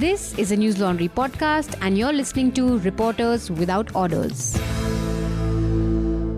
[0.00, 4.56] This is a Newslaundry podcast, and you're listening to Reporters Without Orders.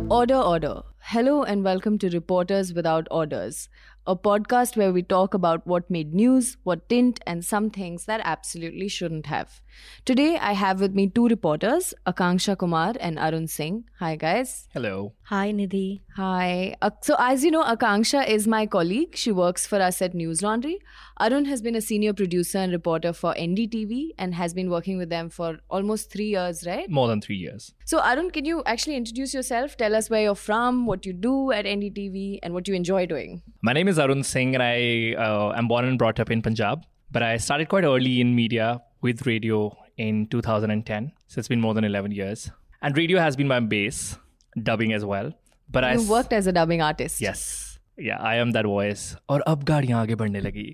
[0.09, 0.81] Order, order.
[1.01, 3.69] Hello, and welcome to Reporters Without Orders,
[4.11, 8.21] a podcast where we talk about what made news, what didn't, and some things that
[8.25, 9.61] absolutely shouldn't have.
[10.05, 13.85] Today, I have with me two reporters, Akanksha Kumar and Arun Singh.
[14.01, 14.69] Hi, guys.
[14.73, 15.13] Hello.
[15.25, 16.01] Hi, Nidhi.
[16.17, 16.75] Hi.
[16.83, 19.15] Uh, so, as you know, Akanksha is my colleague.
[19.15, 20.79] She works for us at Newslaundry.
[21.21, 25.09] Arun has been a senior producer and reporter for NDTV and has been working with
[25.09, 26.91] them for almost three years, right?
[26.91, 27.73] More than three years.
[27.85, 29.77] So, Arun, can you actually introduce yourself?
[29.77, 33.43] Tell us where you're from, what you do at NDTV, and what you enjoy doing.
[33.63, 36.85] My name is Arun Singh, and I uh, am born and brought up in Punjab.
[37.13, 41.13] But I started quite early in media with radio in 2010.
[41.27, 42.51] So it's been more than 11 years.
[42.83, 44.17] And radio has been my base,
[44.63, 45.33] dubbing as well.
[45.71, 47.21] But you I worked as a dubbing artist.
[47.21, 47.79] Yes.
[47.97, 49.15] Yeah, I am that voice.
[49.29, 50.65] Or ab gaadiyan aage badhne lagi.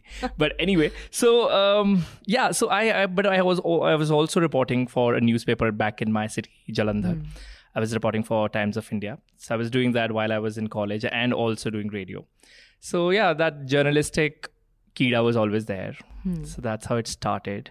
[0.42, 3.60] But anyway, so um, yeah, so I, I, but I was
[3.92, 7.16] I was also reporting for a newspaper back in my city, Jalandhar.
[7.16, 7.26] Mm.
[7.74, 9.18] I was reporting for Times of India.
[9.36, 12.24] So I was doing that while I was in college and also doing radio.
[12.86, 14.48] So yeah, that journalistic
[14.94, 15.94] Kida was always there.
[16.44, 17.70] So that's how it started.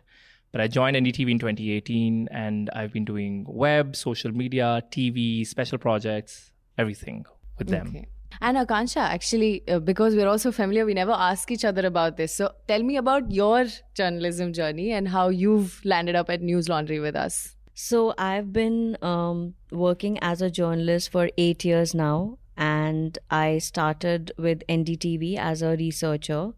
[0.52, 5.78] But I joined NDTV in 2018 and I've been doing web, social media, TV, special
[5.78, 7.26] projects, everything
[7.58, 7.88] with them.
[7.90, 8.06] Okay.
[8.42, 12.34] And Akansha, actually, uh, because we're also familiar, we never ask each other about this.
[12.36, 17.16] So tell me about your journalism journey and how you've landed up at Newslaundry with
[17.16, 17.56] us.
[17.78, 24.32] So, I've been um, working as a journalist for eight years now, and I started
[24.38, 26.52] with NDTV as a researcher.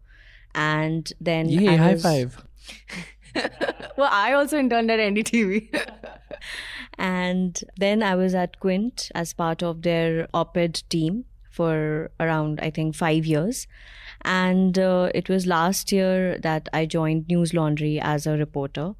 [0.56, 2.04] And then I was-
[3.98, 5.84] well, I also interned at NDTV.
[7.00, 12.60] And then I was at Quint as part of their op ed team for around,
[12.60, 13.68] I think, five years.
[14.24, 18.94] And uh, it was last year that I joined Newslaundry as a reporter.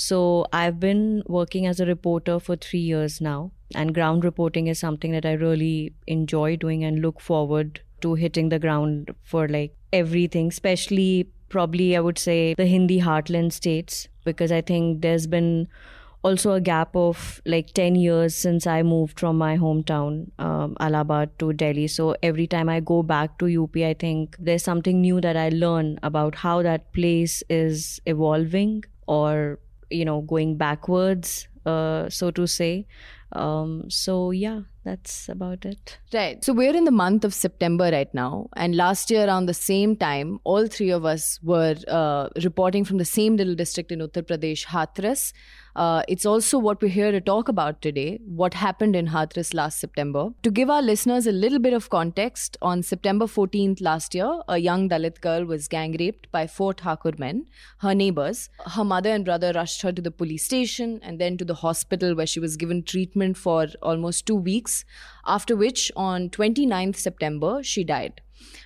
[0.00, 3.52] So I've been working as a reporter for three years now.
[3.74, 8.48] And ground reporting is something that I really enjoy doing and look forward to hitting
[8.48, 14.50] the ground for like everything, especially probably I would say the Hindi heartland states, because
[14.50, 15.68] I think there's been
[16.22, 21.38] also a gap of like 10 years since I moved from my hometown, um, Allahabad,
[21.40, 21.88] to Delhi.
[21.88, 25.50] So every time I go back to UP, I think there's something new that I
[25.50, 29.58] learn about how that place is evolving or,
[29.90, 32.86] you know, going backwards, uh, so to say.
[33.32, 35.98] Um, so yeah, that's about it.
[36.12, 36.42] Right.
[36.44, 38.48] So we're in the month of September right now.
[38.56, 42.98] And last year, around the same time, all three of us were uh, reporting from
[42.98, 45.32] the same little district in Uttar Pradesh, Hathras.
[45.80, 49.80] Uh, it's also what we're here to talk about today what happened in Hathras last
[49.80, 50.28] September.
[50.42, 54.58] To give our listeners a little bit of context, on September 14th last year, a
[54.58, 57.46] young Dalit girl was gang raped by four Thakur men,
[57.78, 58.50] her neighbors.
[58.66, 62.14] Her mother and brother rushed her to the police station and then to the hospital
[62.14, 64.84] where she was given treatment for almost two weeks,
[65.26, 68.20] after which, on 29th September, she died.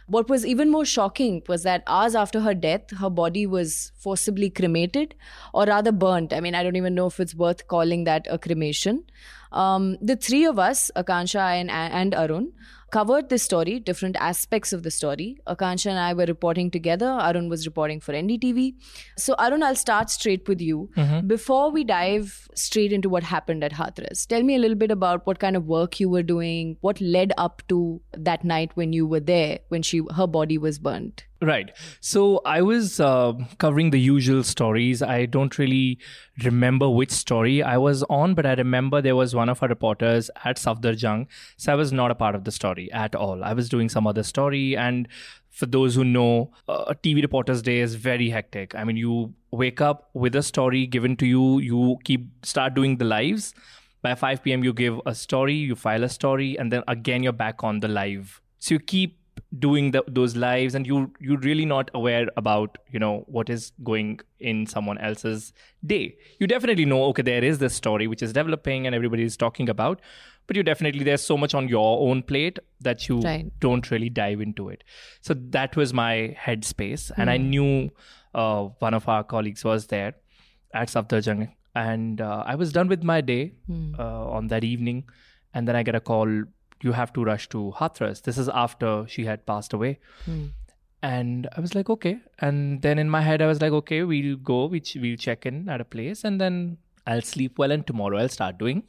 [0.07, 4.51] What was even more shocking was that hours after her death, her body was forcibly
[4.51, 5.15] cremated,
[5.53, 6.33] or rather burnt.
[6.33, 9.05] I mean, I don't even know if it's worth calling that a cremation.
[9.53, 12.53] Um, the three of us, Akansha and, and Arun,
[12.95, 15.37] covered this story, different aspects of the story.
[15.49, 17.09] Akansha and I were reporting together.
[17.29, 18.75] Arun was reporting for NDTV.
[19.19, 20.89] So, Arun, I'll start straight with you.
[20.97, 21.27] Mm-hmm.
[21.27, 25.27] Before we dive straight into what happened at Hathras, tell me a little bit about
[25.27, 29.07] what kind of work you were doing, what led up to that night when you
[29.07, 31.25] were there, when she her body was burnt.
[31.45, 31.73] Right.
[32.01, 35.03] So I was uh, covering the usual stories.
[35.03, 35.99] I don't really
[36.43, 40.31] remember which story I was on, but I remember there was one of our reporters
[40.47, 41.27] at Safdarjung.
[41.59, 43.45] So I was not a part of the story at all.
[43.45, 44.75] I was doing some other story.
[44.75, 45.07] And
[45.51, 48.75] for those who know, uh, a TV reporter's day is very hectic.
[48.75, 52.97] I mean, you wake up with a story given to you, you keep start doing
[52.97, 53.55] the lives.
[54.01, 57.33] By 5 p.m., you give a story, you file a story, and then again, you're
[57.33, 58.41] back on the live.
[58.59, 59.19] So you keep
[59.59, 63.73] doing the, those lives and you you're really not aware about you know what is
[63.85, 65.53] going in someone else's
[65.87, 66.17] day.
[66.41, 69.69] You definitely know okay there is this story which is developing and everybody is talking
[69.69, 70.01] about
[70.47, 73.47] but you definitely there's so much on your own plate that you Right.
[73.61, 74.83] don't really dive into it.
[75.21, 77.91] So that was my headspace and i knew
[78.35, 80.15] uh, one of our colleagues was there
[80.75, 83.53] at Safdarjung and uh, i was done with my day
[83.99, 85.05] uh, on that evening
[85.55, 86.29] and then i get a call
[86.85, 88.23] you have to rush to Hathras.
[88.23, 89.99] This is after she had passed away.
[91.03, 92.19] And I was like, okay.
[92.39, 95.45] And then in my head, I was like, okay, we'll go, we ch- we'll check
[95.45, 98.85] in at a place, and then I'll sleep well, and tomorrow I'll start doing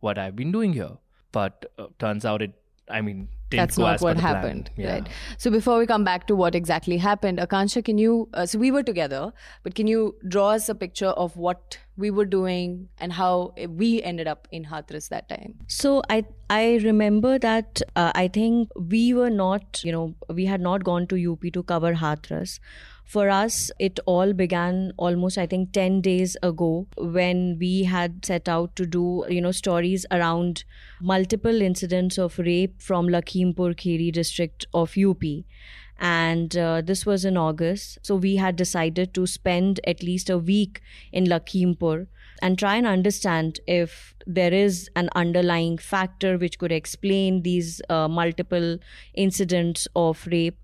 [0.00, 0.90] what I've been doing here.
[1.32, 2.52] But uh, turns out it
[2.90, 4.92] I mean, that's not what happened yeah.
[4.92, 5.08] right
[5.38, 8.70] so before we come back to what exactly happened akansha can you uh, so we
[8.70, 9.32] were together
[9.62, 14.02] but can you draw us a picture of what we were doing and how we
[14.02, 19.14] ended up in Hathras that time so i i remember that uh, i think we
[19.14, 22.58] were not you know we had not gone to up to cover Hathras
[23.04, 28.48] for us, it all began almost, I think, 10 days ago when we had set
[28.48, 30.64] out to do, you know, stories around
[31.00, 35.22] multiple incidents of rape from Lakhimpur Kheri district of UP.
[35.98, 37.98] And uh, this was in August.
[38.02, 40.80] So we had decided to spend at least a week
[41.12, 42.06] in Lakhimpur
[42.42, 48.08] and try and understand if there is an underlying factor which could explain these uh,
[48.08, 48.78] multiple
[49.14, 50.58] incidents of rape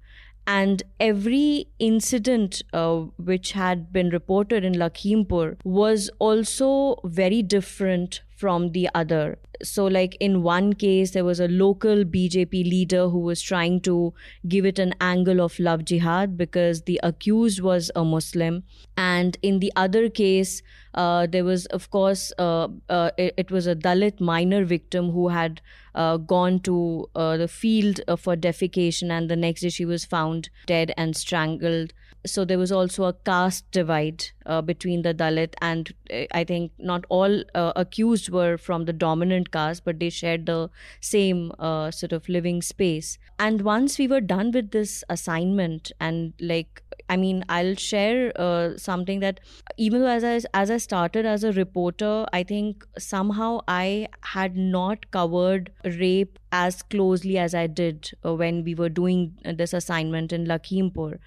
[0.46, 2.96] and every incident uh,
[3.30, 9.38] which had been reported in Lakhimpur was also very different from the other.
[9.62, 14.14] So, like in one case, there was a local BJP leader who was trying to
[14.48, 18.62] give it an angle of love jihad because the accused was a Muslim.
[18.96, 20.62] And in the other case,
[20.94, 25.28] uh, there was, of course, uh, uh, it, it, was a Dalit minor victim who
[25.28, 25.60] had
[25.94, 30.04] uh, gone to uh, the field uh, for defecation, and the next day she was
[30.04, 31.92] found dead and strangled
[32.26, 36.72] so there was also a caste divide uh, between the Dalit, and uh, I think
[36.78, 40.70] not all uh, accused were from the dominant caste, but they shared the
[41.00, 43.18] same uh, sort of living space.
[43.38, 48.76] And once we were done with this assignment, and like I mean, I'll share uh,
[48.76, 49.40] something that
[49.76, 54.56] even though as I as I started as a reporter, I think somehow I had
[54.56, 60.32] not covered rape as closely as I did uh, when we were doing this assignment
[60.32, 61.18] in Lakhimpur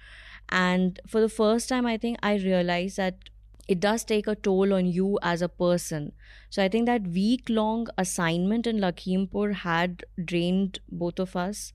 [0.48, 3.16] and for the first time, I think I realized that
[3.66, 6.12] it does take a toll on you as a person.
[6.50, 11.72] So I think that week long assignment in Lakhimpur had drained both of us.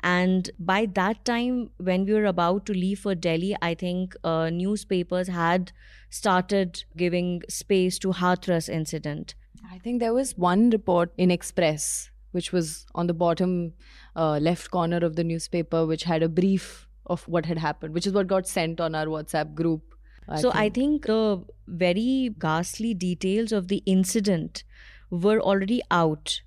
[0.00, 4.50] And by that time, when we were about to leave for Delhi, I think uh,
[4.50, 5.72] newspapers had
[6.08, 9.34] started giving space to Hathras incident.
[9.70, 13.74] I think there was one report in Express, which was on the bottom
[14.16, 18.06] uh, left corner of the newspaper, which had a brief of what had happened, which
[18.06, 19.94] is what got sent on our WhatsApp group.
[20.28, 20.62] I so think.
[20.62, 21.36] I think the uh,
[21.66, 24.62] very ghastly details of the incident
[25.10, 26.40] were already out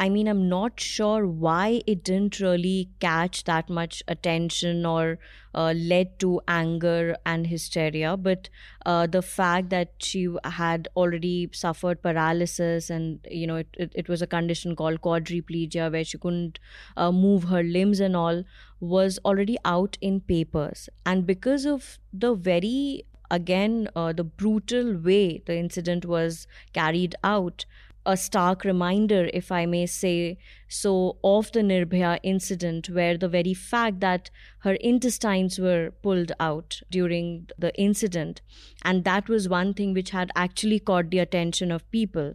[0.00, 5.18] I mean, I'm not sure why it didn't really catch that much attention or
[5.54, 8.16] uh, led to anger and hysteria.
[8.16, 8.50] But
[8.84, 14.08] uh, the fact that she had already suffered paralysis and, you know, it, it, it
[14.08, 16.58] was a condition called quadriplegia where she couldn't
[16.96, 18.42] uh, move her limbs and all
[18.80, 20.88] was already out in papers.
[21.06, 27.64] And because of the very again uh, the brutal way the incident was carried out
[28.06, 33.54] a stark reminder, if I may say so, of the Nirbhaya incident, where the very
[33.54, 34.30] fact that
[34.60, 38.42] her intestines were pulled out during the incident,
[38.82, 42.34] and that was one thing which had actually caught the attention of people.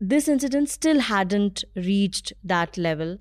[0.00, 3.18] This incident still hadn't reached that level,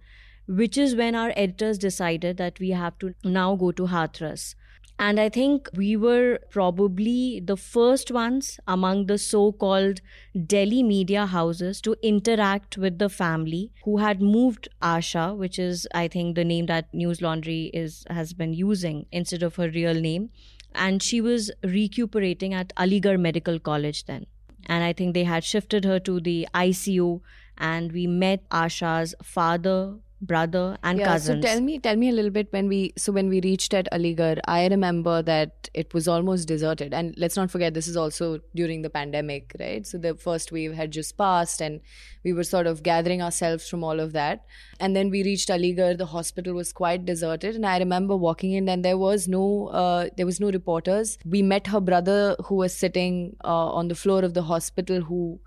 [0.47, 4.55] which is when our editors decided that we have to now go to Hathras
[4.97, 9.99] and I think we were probably the first ones among the so called
[10.47, 16.07] Delhi media houses to interact with the family who had moved Asha, which is, I
[16.07, 20.29] think, the name that Newslaundry is, has been using instead of her real name.
[20.73, 24.27] And she was recuperating at Aligarh Medical College then.
[24.67, 27.21] And I think they had shifted her to the ICU
[27.57, 31.43] and we met Asha's father, brother and yeah, cousins.
[31.43, 33.87] So tell me, tell me a little bit when we so when we reached at
[33.91, 36.93] Aligarh, I remember that it was almost deserted.
[36.93, 39.85] And let's not forget this is also during the pandemic, right?
[39.85, 41.81] So the first wave had just passed, and
[42.23, 44.45] we were sort of gathering ourselves from all of that.
[44.79, 45.97] And then we reached Aligarh.
[45.97, 50.09] The hospital was quite deserted, and I remember walking in, and there was no uh,
[50.17, 51.17] there was no reporters.
[51.25, 55.39] We met her brother who was sitting uh, on the floor of the hospital who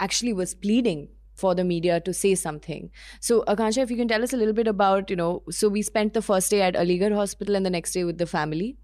[0.00, 2.90] actually was pleading for the media to say something.
[3.20, 5.82] So, Akansha, if you can tell us a little bit about, you know, so we
[5.82, 8.76] spent the first day at Aligarh Hospital and the next day with the family.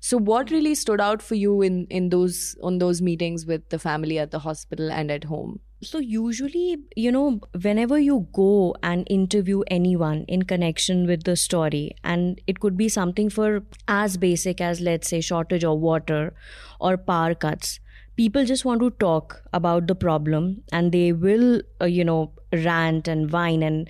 [0.00, 3.78] So, what really stood out for you in in those on those meetings with the
[3.78, 5.60] family at the hospital and at home?
[5.82, 11.92] So, usually, you know, whenever you go and interview anyone in connection with the story,
[12.02, 16.34] and it could be something for as basic as, let's say, shortage of water
[16.80, 17.78] or power cuts
[18.18, 23.08] people just want to talk about the problem and they will uh, you know rant
[23.08, 23.88] and whine and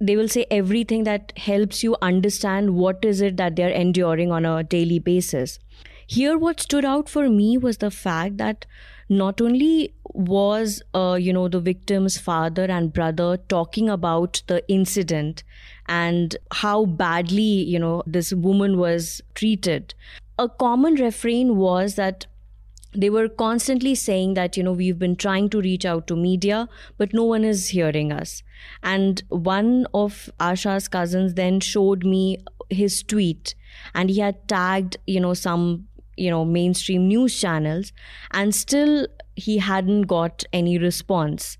[0.00, 4.44] they will say everything that helps you understand what is it that they're enduring on
[4.44, 5.58] a daily basis
[6.06, 8.66] here what stood out for me was the fact that
[9.08, 15.42] not only was uh, you know the victim's father and brother talking about the incident
[15.86, 19.94] and how badly, you know, this woman was treated.
[20.38, 22.26] A common refrain was that
[22.94, 26.68] they were constantly saying that you know we've been trying to reach out to media
[26.98, 28.42] but no one is hearing us.
[28.82, 32.38] And one of asha's cousins then showed me
[32.70, 33.54] his tweet
[33.94, 37.92] and he had tagged you know some you know mainstream news channels
[38.30, 41.56] and still he hadn't got any response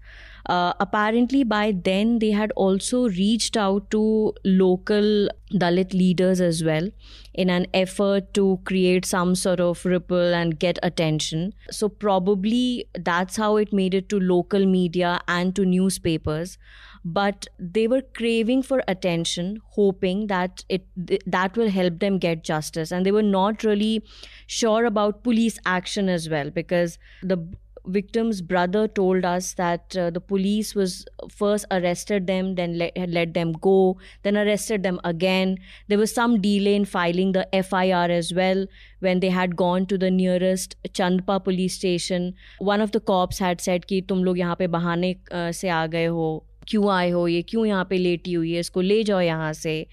[0.46, 6.88] uh, apparently, by then, they had also reached out to local Dalit leaders as well
[7.34, 11.54] in an effort to create some sort of ripple and get attention.
[11.70, 16.58] So, probably that's how it made it to local media and to newspapers
[17.04, 20.87] but they were craving for attention hoping that it
[21.26, 24.02] that will help them get justice and they were not really
[24.46, 27.37] sure about police action as well because the
[27.86, 33.34] victim's brother told us that uh, the police was first arrested them then let, let
[33.34, 35.58] them go then arrested them again.
[35.88, 38.66] There was some delay in filing the fir as well
[39.00, 42.34] when they had gone to the nearest chandpa police station.
[42.58, 45.86] One of the cops had said ki tum log yahan pe bahane uh, se aa
[45.86, 46.44] gaye ho.
[46.66, 47.42] Kyun aaye ho ye?
[47.42, 48.60] Kyun yahan pe leti hui hai?
[48.60, 49.88] Isko le jao yahan se.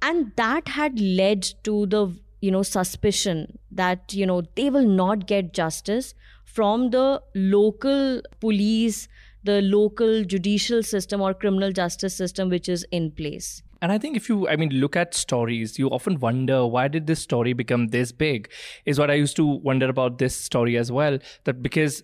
[0.00, 5.26] And that had led to the you know suspicion that you know they will not
[5.26, 6.14] get justice
[6.58, 9.06] from the local police,
[9.44, 13.62] the local judicial system or criminal justice system which is in place.
[13.80, 17.06] And I think if you, I mean, look at stories, you often wonder why did
[17.06, 18.50] this story become this big?
[18.86, 21.20] Is what I used to wonder about this story as well.
[21.44, 22.02] That because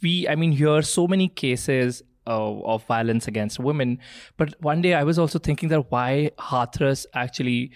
[0.00, 3.98] we, I mean, hear so many cases uh, of violence against women,
[4.36, 7.72] but one day I was also thinking that why Hathras actually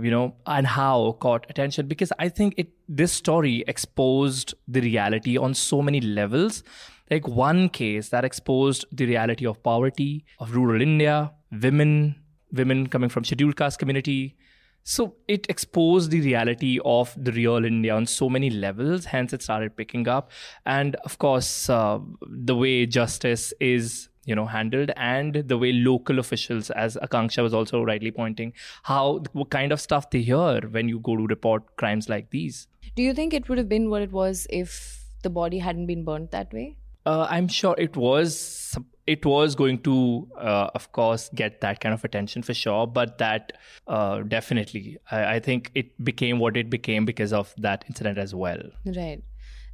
[0.00, 5.38] you know, and how caught attention because I think it this story exposed the reality
[5.38, 6.62] on so many levels.
[7.10, 12.16] Like one case that exposed the reality of poverty, of rural India, women,
[12.52, 14.36] women coming from scheduled caste community.
[14.84, 19.06] So it exposed the reality of the real India on so many levels.
[19.06, 20.30] Hence, it started picking up,
[20.66, 26.20] and of course, uh, the way justice is you know handled and the way local
[26.20, 28.52] officials as akanksha was also rightly pointing
[28.84, 32.68] how what kind of stuff they hear when you go to report crimes like these
[32.94, 36.04] do you think it would have been what it was if the body hadn't been
[36.04, 36.76] burnt that way?
[37.04, 41.92] Uh, i'm sure it was it was going to uh, of course get that kind
[41.92, 43.54] of attention for sure but that
[43.88, 44.98] uh, definitely.
[45.10, 48.62] I, I think it became what it became because of that incident as well.
[48.86, 49.20] Right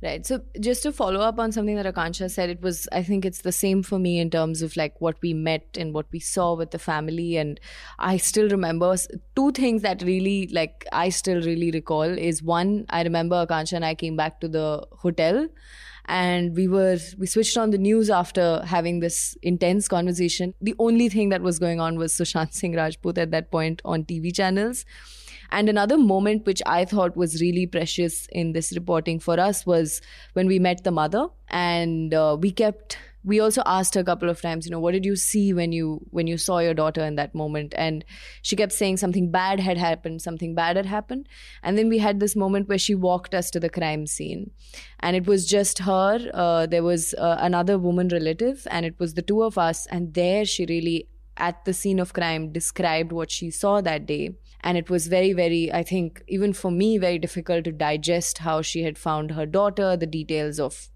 [0.00, 0.24] Right.
[0.24, 3.40] So just to follow up on something that Akanksha said, it was I think it's
[3.40, 6.54] the same for me in terms of like what we met and what we saw
[6.54, 7.36] with the family.
[7.36, 7.58] And
[7.98, 8.94] I still remember
[9.34, 13.84] two things that really like I still really recall is one, I remember Akanksha and
[13.84, 15.48] I came back to the hotel
[16.04, 20.54] and we were we switched on the news after having this intense conversation.
[20.60, 24.04] The only thing that was going on was Sushant Singh Rajput at that point on
[24.04, 24.84] TV channels
[25.50, 30.00] and another moment which I thought was really precious in this reporting for us was
[30.34, 34.30] when we met the mother and uh, we kept we also asked her a couple
[34.30, 37.04] of times you know what did you see when you when you saw your daughter
[37.04, 37.74] in that moment?
[37.76, 38.04] And
[38.42, 41.28] she kept saying something bad had happened something bad had happened.
[41.62, 44.50] And then we had this moment where she walked us to the crime scene.
[45.00, 49.14] And it was just her uh, there was uh, another woman relative and it was
[49.14, 49.86] the two of us.
[49.86, 54.36] And there she really at the scene of crime described what she saw that day
[54.60, 58.60] and it was very very i think even for me very difficult to digest how
[58.60, 60.88] she had found her daughter the details of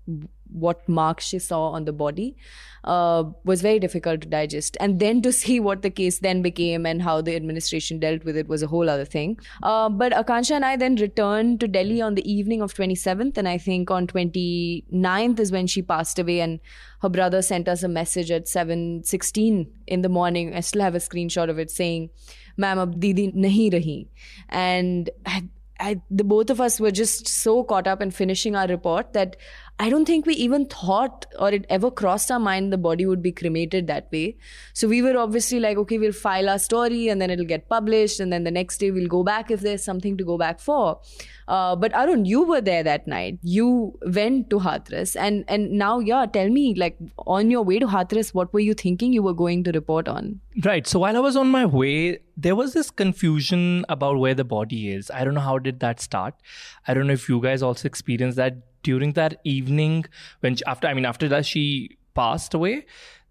[0.52, 2.36] what marks she saw on the body
[2.84, 4.76] uh, was very difficult to digest.
[4.80, 8.36] And then to see what the case then became and how the administration dealt with
[8.36, 9.38] it was a whole other thing.
[9.62, 13.48] Uh, but Akansha and I then returned to Delhi on the evening of 27th, and
[13.48, 16.40] I think on 29th is when she passed away.
[16.40, 16.60] And
[17.00, 20.54] her brother sent us a message at 7:16 in the morning.
[20.54, 22.10] I still have a screenshot of it saying,
[22.56, 24.06] "Ma'am, ab didi nahi rahi,"
[24.48, 25.10] and.
[25.26, 25.48] I,
[25.80, 29.36] I, the both of us were just so caught up in finishing our report that
[29.84, 33.20] I don't think we even thought or it ever crossed our mind the body would
[33.20, 34.36] be cremated that way.
[34.74, 38.20] So we were obviously like, okay, we'll file our story and then it'll get published,
[38.20, 41.00] and then the next day we'll go back if there's something to go back for.
[41.48, 43.40] Uh, but Arun, you were there that night.
[43.42, 46.96] You went to Hathras, and and now, yeah, tell me, like
[47.26, 50.40] on your way to Hathras, what were you thinking you were going to report on?
[50.64, 50.86] Right.
[50.86, 54.90] So while I was on my way, there was this confusion about where the body
[54.90, 55.10] is.
[55.10, 56.34] I don't know how did that start.
[56.86, 60.04] I don't know if you guys also experienced that during that evening
[60.40, 62.84] when she, after I mean after that she passed away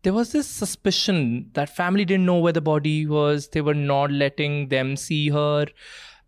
[0.03, 3.49] there was this suspicion that family didn't know where the body was.
[3.49, 5.67] They were not letting them see her.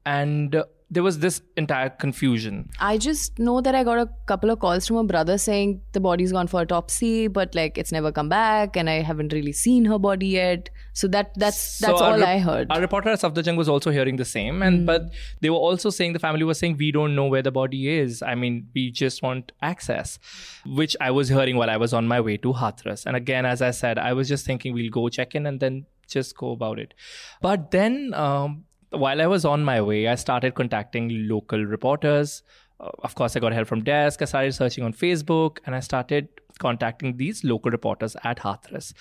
[0.06, 0.63] And
[0.94, 2.70] there was this entire confusion.
[2.80, 6.00] I just know that I got a couple of calls from a brother saying the
[6.00, 9.86] body's gone for autopsy, but like it's never come back, and I haven't really seen
[9.86, 10.70] her body yet.
[10.94, 12.68] So that that's that's So all rep- I heard.
[12.72, 15.10] Our reporter at Safdarjung was also hearing the same, and but
[15.42, 18.22] they were also saying the family was saying we don't know where the body is.
[18.22, 20.20] I mean, we just want access,
[20.66, 23.06] which I was hearing while I was on my way to Hathras.
[23.06, 25.86] And again, as I said, I was just thinking we'll go check in and then
[26.08, 26.94] just go about it.
[27.42, 32.43] But then, um, while I was on my way, I started contacting local reporters.
[32.81, 34.23] Uh, of course, I got help from desk.
[34.23, 36.28] I started searching on Facebook, and I started
[36.59, 38.93] contacting these local reporters at Hathras.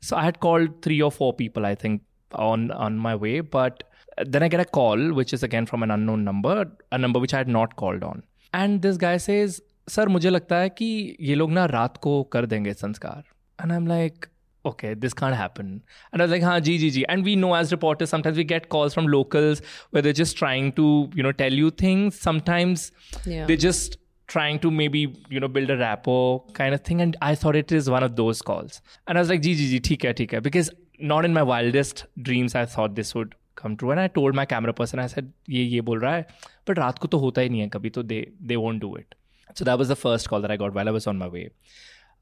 [0.00, 2.02] So I had called three or four people, I think,
[2.34, 3.84] on on my way, but
[4.34, 7.34] then I get a call, which is again from an unknown number, a number which
[7.34, 8.22] I had not called on.
[8.52, 12.46] And this guy says, "Sir, मुझे लगता है कि ये लोग ना रात को कर
[12.46, 13.22] देंगे संस्कार."
[13.62, 14.28] And I'm like,
[14.65, 15.81] okay, this can't happen.
[16.11, 17.05] And I was like, huh, gee.
[17.07, 19.61] And we know as reporters, sometimes we get calls from locals
[19.91, 22.19] where they're just trying to, you know, tell you things.
[22.19, 22.91] Sometimes
[23.25, 23.45] yeah.
[23.45, 23.97] they just
[24.27, 24.99] trying to maybe
[25.29, 28.15] you know build a rapport kind of thing and i thought it is one of
[28.15, 32.55] those calls and i was like ggg theek hai because not in my wildest dreams
[32.61, 35.63] i thought this would come true and i told my camera person i said ye
[35.73, 38.21] ye bol raha hai but raat ko to hota hi nahi hai kabhi to they
[38.51, 39.19] they won't do it
[39.59, 41.45] so that was the first call that i got while i was on my way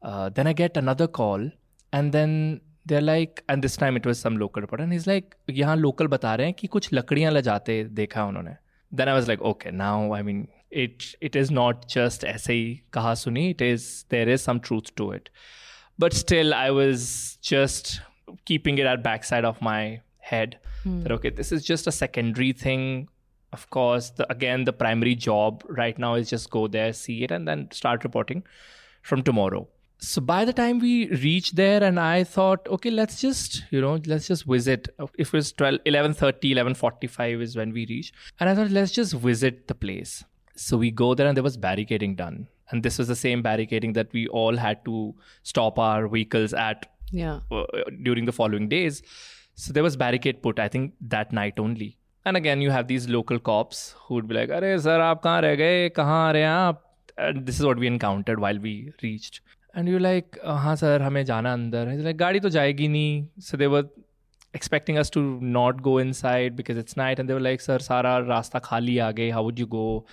[0.09, 1.49] uh, then i get another call
[1.96, 5.36] and then they're like, and this time it was some local reporter, and he's like,
[5.50, 8.56] यहाँ local बता रहे हैं कि कुछ लकड़ियाँ ले जाते देखा उन्होंने.
[8.92, 12.80] Then I was like, okay, now I mean, it it is not just ऐसे ही
[12.92, 13.50] कहा सुनी.
[13.50, 15.30] It is there is some truth to it,
[15.98, 18.00] but still I was just
[18.44, 23.08] keeping it at backside of my head that okay, this is just a secondary thing.
[23.52, 27.30] Of course, the, again, the primary job right now is just go there, see it,
[27.30, 28.42] and then start reporting
[29.02, 29.68] from tomorrow.
[29.99, 33.99] so by the time we reached there, and I thought, okay, let's just, you know,
[34.05, 34.89] let's just visit.
[35.17, 38.13] If it was 12, 11.30, 11.45 is when we reached.
[38.39, 40.23] And I thought, let's just visit the place.
[40.55, 42.47] So we go there and there was barricading done.
[42.69, 46.91] And this was the same barricading that we all had to stop our vehicles at
[47.11, 47.39] yeah.
[47.51, 47.63] uh,
[48.03, 49.01] during the following days.
[49.55, 51.97] So there was barricade put, I think, that night only.
[52.25, 55.43] And again, you have these local cops who would be like, "Arey sir, aap kahan
[55.43, 55.89] reh gaye?
[55.89, 56.81] Kahan aa rahe hain aap?"
[57.17, 59.39] And this is what we encountered while we reached.
[59.77, 63.67] And you like हाँ sir हमें जाना अंदर like गाड़ी तो जाएगी नहीं। So they
[63.67, 63.87] were
[64.55, 68.59] expecting us to not go inside because it's night and they were like sir सारा रास्ता
[68.59, 70.05] खाली आ गए how would you go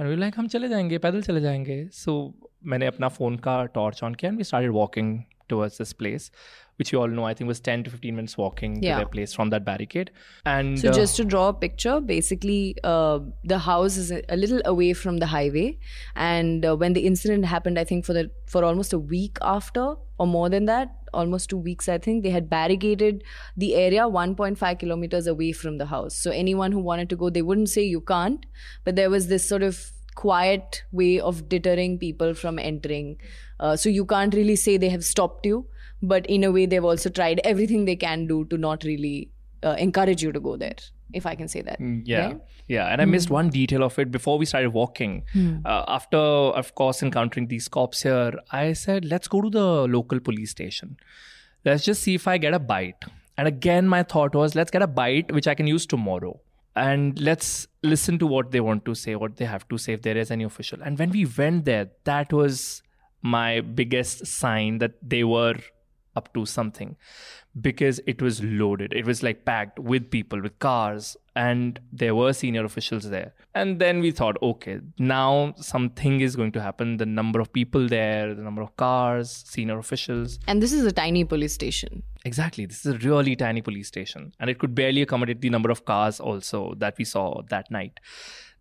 [0.00, 3.64] and we like हम चले जाएँगे पैदल चले जाएँगे। सो so, मैंने अपना फ़ोन का
[3.64, 6.30] टॉर्च ऑन किया and we start walking towards this place
[6.76, 9.32] which you all know I think was 10 to 15 minutes walking to their place
[9.32, 10.10] from that barricade.
[10.44, 14.36] And So uh, just to draw a picture, basically, uh, the house is a a
[14.36, 15.78] little away from the highway,
[16.14, 19.94] and uh, when the incident happened, I think for the for almost a week after,
[20.18, 23.22] or more than that, almost two weeks, I think they had barricaded
[23.56, 26.16] the area 1.5 kilometers away from the house.
[26.16, 28.44] So anyone who wanted to go, they wouldn't say you can't,
[28.84, 33.16] but there was this sort of quiet way of deterring people from entering.
[33.60, 35.66] Uh, so you can't really say they have stopped you,
[36.02, 39.30] but in a way, they've also tried everything they can do to not really
[39.62, 40.76] uh, encourage you to go there,
[41.12, 41.80] if I can say that.
[41.80, 42.40] Yeah, right?
[42.68, 42.86] yeah.
[42.86, 45.24] And I missed one detail of it before we started walking.
[45.64, 50.20] Uh, after, of course, encountering these cops here, I said, let's go to the local
[50.20, 50.96] police station.
[51.64, 53.04] Let's just see if I get a bite.
[53.38, 56.40] And again, my thought was, let's get a bite which I can use tomorrow.
[56.74, 60.02] And let's listen to what they want to say, what they have to say, if
[60.02, 60.78] there is any official.
[60.82, 62.82] And when we went there, that was
[63.22, 65.54] my biggest sign that they were
[66.16, 66.96] up to something
[67.60, 68.92] because it was loaded.
[68.92, 73.34] It was like packed with people, with cars, and there were senior officials there.
[73.54, 76.96] And then we thought, okay, now something is going to happen.
[76.96, 80.38] The number of people there, the number of cars, senior officials.
[80.46, 82.02] And this is a tiny police station.
[82.24, 82.66] Exactly.
[82.66, 85.84] This is a really tiny police station, and it could barely accommodate the number of
[85.84, 88.00] cars also that we saw that night.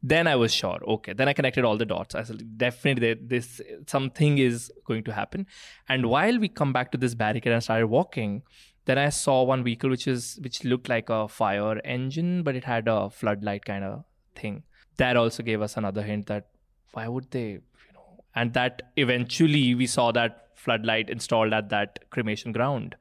[0.08, 0.80] Then I was sure.
[0.96, 1.13] Okay.
[1.13, 2.13] Then I connected all the dots.
[2.13, 5.48] I said, definitely, this something is going to happen.
[5.89, 6.10] And hmm.
[6.10, 8.44] while we come back to this barricade and started walking,
[8.86, 12.65] then I saw one vehicle which is which looked like a fire engine, but it
[12.65, 14.04] had a floodlight kind of
[14.36, 14.62] thing.
[14.98, 16.50] That also gave us another hint that
[16.94, 22.00] why would they, you know, and that eventually we saw that floodlight installed at that
[22.12, 22.96] cremation ground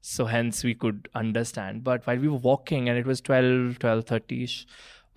[0.00, 4.64] so hence we could understand but while we were walking and it was 12 12:30ish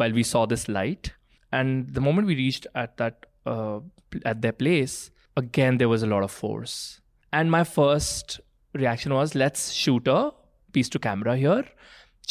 [0.04, 1.14] while we saw this light.
[1.52, 3.80] And the moment we reached at that uh,
[4.26, 7.02] at their place again there was a lot of force.
[7.32, 8.40] And my first
[8.74, 10.32] reaction was let's shoot a
[10.72, 11.66] piece to camera here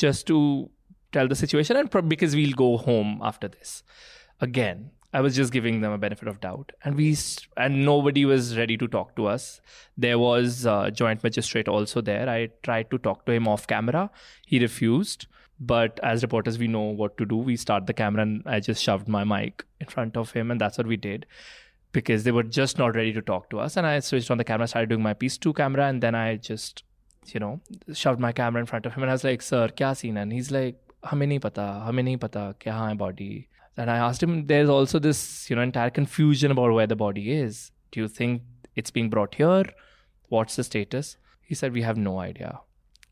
[0.04, 0.70] just to
[1.12, 3.82] tell the situation and prob- because we'll go home after this.
[4.40, 6.72] Again i was just giving them a benefit of doubt.
[6.85, 7.16] And we
[7.64, 9.61] and nobody was ready to talk to us.
[10.06, 12.28] There was a joint magistrate also there.
[12.35, 14.11] I tried to talk to him off camera.
[14.46, 15.26] He refused
[15.62, 17.36] But as reporters, we know what to do.
[17.36, 20.62] We start the camera, and I just shoved my mic in front of him, and
[20.62, 21.25] that's what we did
[21.91, 23.77] because they were just not ready to talk to us.
[23.77, 26.36] And I switched on the camera, started doing my piece two camera, and then I
[26.36, 26.84] just,
[27.34, 27.62] you know,
[27.93, 30.32] shoved my camera in front of him, and I was like, "Sir, kya scene?" And
[30.32, 30.77] he's like,
[31.12, 34.99] "हमें नहीं पता, हमें नहीं पता क्या है body." And I asked him, "There's also
[34.99, 37.71] this, you know, entire confusion about where the body is.
[37.91, 38.41] Do you think
[38.75, 39.65] it's being brought here?
[40.30, 42.53] What's the status?" He said, "We have no idea."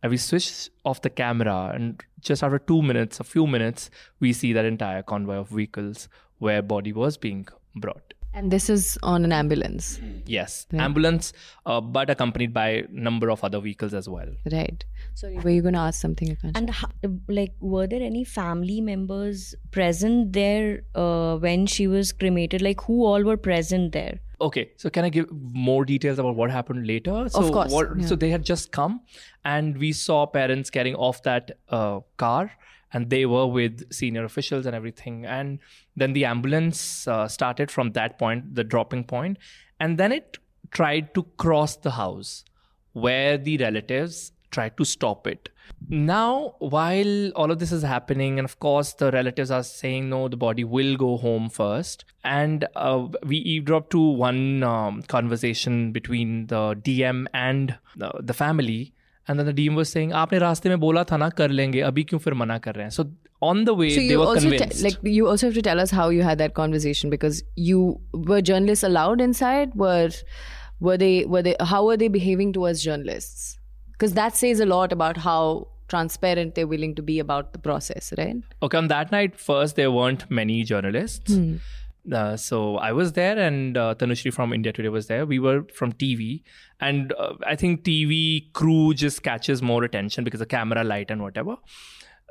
[0.03, 4.33] And we switch off the camera, and just after two minutes, a few minutes, we
[4.33, 6.09] see that entire convoy of vehicles
[6.39, 8.15] where body was being brought.
[8.33, 10.01] And this is on an ambulance.
[10.25, 11.33] Yes, ambulance,
[11.67, 14.29] uh, but accompanied by number of other vehicles as well.
[14.51, 14.85] Right.
[15.15, 16.29] Sorry, were you going to ask something?
[16.37, 16.57] Akansha?
[16.57, 16.89] And ho-
[17.29, 22.63] like, were there any family members present there uh, when she was cremated?
[22.63, 24.21] Like, who all were present there?
[24.41, 27.29] Okay, so can I give more details about what happened later?
[27.29, 28.07] So course, What, yeah.
[28.07, 29.01] So they had just come,
[29.45, 32.51] and we saw parents getting off that uh, car,
[32.93, 35.27] and they were with senior officials and everything.
[35.27, 35.59] And
[35.95, 39.39] then the ambulance uh, started from that point, the dropping point,
[39.79, 40.39] and then it
[40.71, 42.45] tried to cross the house,
[42.93, 45.50] where the relatives tried to stop it.
[45.90, 50.28] Now, while all of this is happening, and of course, the relatives are saying, no,
[50.28, 52.06] the body will go home first.
[52.24, 58.94] And uh, we eavesdropped to one um, conversation between the DM and the, the family.
[59.28, 62.04] And then the DM was saying, आपने रास्ते में बोला था ना कर लेंगे अभी
[62.04, 63.06] क्यों फिर मना कर रहे हैं so
[63.42, 65.64] on the way so they you were also te- convinced like you also have to
[65.68, 70.12] tell us how you had that conversation because you were journalists allowed inside were
[70.80, 73.58] were they were they how were they behaving towards journalists
[74.01, 78.15] because that says a lot about how transparent they're willing to be about the process
[78.17, 81.37] right Okay, on that night, first there weren't many journalists.
[82.11, 85.27] Uh, so I was there, and uh, Tanushri from India Today was there.
[85.27, 86.43] We were from TV,
[86.81, 91.23] and uh, I think TV crew just catches more attention because the camera light and
[91.23, 91.57] whatever.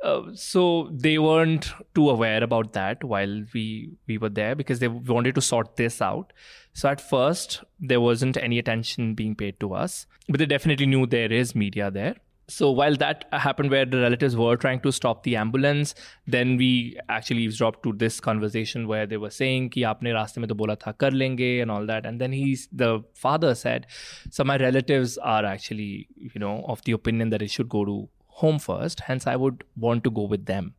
[0.02, 4.88] Uh, so they weren't too aware about that while we we were there because they
[4.88, 6.32] wanted to sort this out.
[6.72, 11.06] So at first there wasn't any attention being paid to us but they definitely knew
[11.06, 12.16] there is media there.
[12.48, 15.94] So while that happened where the relatives were trying to stop the ambulance
[16.26, 20.48] then we actually eavesdropped to this conversation where they were saying ki aapne raste mein
[20.48, 22.06] to bola tha kar lenge and all that.
[22.06, 23.86] And then he's the father said
[24.30, 27.98] so my relatives are actually you know of the opinion that it should go to
[28.30, 30.74] home first, hence I would want to go with them,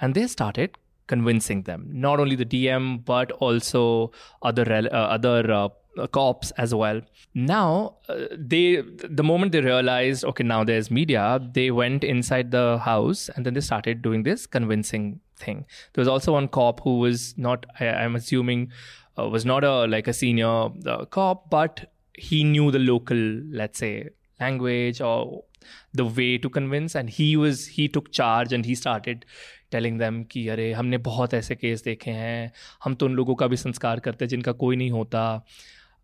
[0.00, 0.76] and they started
[1.06, 4.10] convincing them, not only the DM but also
[4.42, 7.00] other uh, other uh, uh, cops as well.
[7.34, 12.78] Now, uh, they the moment they realized, okay, now there's media, they went inside the
[12.78, 15.66] house and then they started doing this convincing thing.
[15.92, 18.72] There was also one cop who was not, I, I'm assuming,
[19.18, 23.78] uh, was not a like a senior uh, cop, but he knew the local, let's
[23.78, 24.08] say,
[24.40, 25.44] language or
[25.93, 29.25] the way to convince and he was he took charge and he started
[29.71, 32.51] telling them कि अरे हमने बहुत ऐसे case देखे हैं
[32.83, 35.23] हम तो उन लोगों का भी संस्कार करते हैं जिनका कोई नहीं होता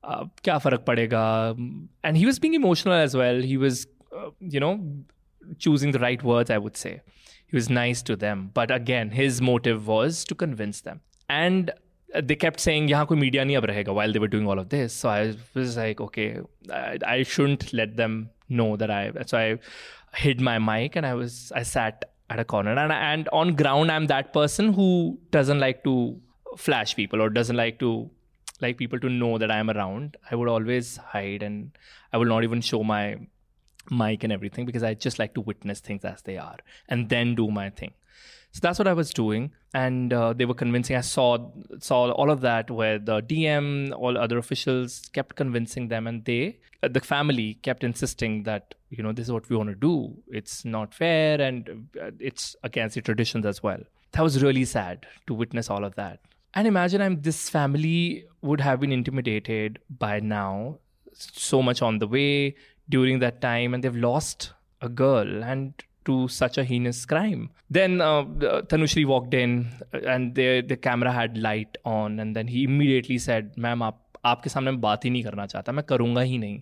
[0.03, 1.25] uh, क्या फ़र्क पड़ेगा
[2.03, 4.73] and he was being emotional as well he was uh, you know
[5.59, 6.93] choosing the right words I would say
[7.47, 11.71] he was nice to them but again his motive was to convince them and
[12.29, 14.69] they kept saying यहाँ कोई media नहीं अब रहेगा while they were doing all of
[14.69, 16.29] this so I was like okay
[16.71, 19.58] I, I shouldn't let them know that I so I
[20.14, 23.90] hid my mic and I was I sat at a corner and and on ground
[23.90, 26.20] I'm that person who doesn't like to
[26.56, 28.10] flash people or doesn't like to
[28.60, 31.70] like people to know that I'm around I would always hide and
[32.12, 33.18] I will not even show my
[33.90, 36.58] mic and everything because I just like to witness things as they are
[36.88, 37.92] and then do my thing.
[38.52, 40.96] So that's what I was doing, and uh, they were convincing.
[40.96, 46.08] I saw saw all of that where the DM, all other officials kept convincing them,
[46.08, 49.68] and they, uh, the family, kept insisting that you know this is what we want
[49.68, 50.16] to do.
[50.26, 53.78] It's not fair, and uh, it's against the traditions as well.
[54.12, 56.18] That was really sad to witness all of that.
[56.52, 60.78] And imagine I'm this family would have been intimidated by now,
[61.12, 62.56] so much on the way
[62.88, 65.72] during that time, and they've lost a girl and
[66.04, 67.50] to such a heinous crime.
[67.68, 68.24] Then uh,
[68.72, 73.18] Tanushri walked in, uh, and the the camera had light on, and then he immediately
[73.18, 76.60] said, "ma'am आप आपके सामने मैं बात ही नहीं करना चाहता मैं करूँगा ही नहीं.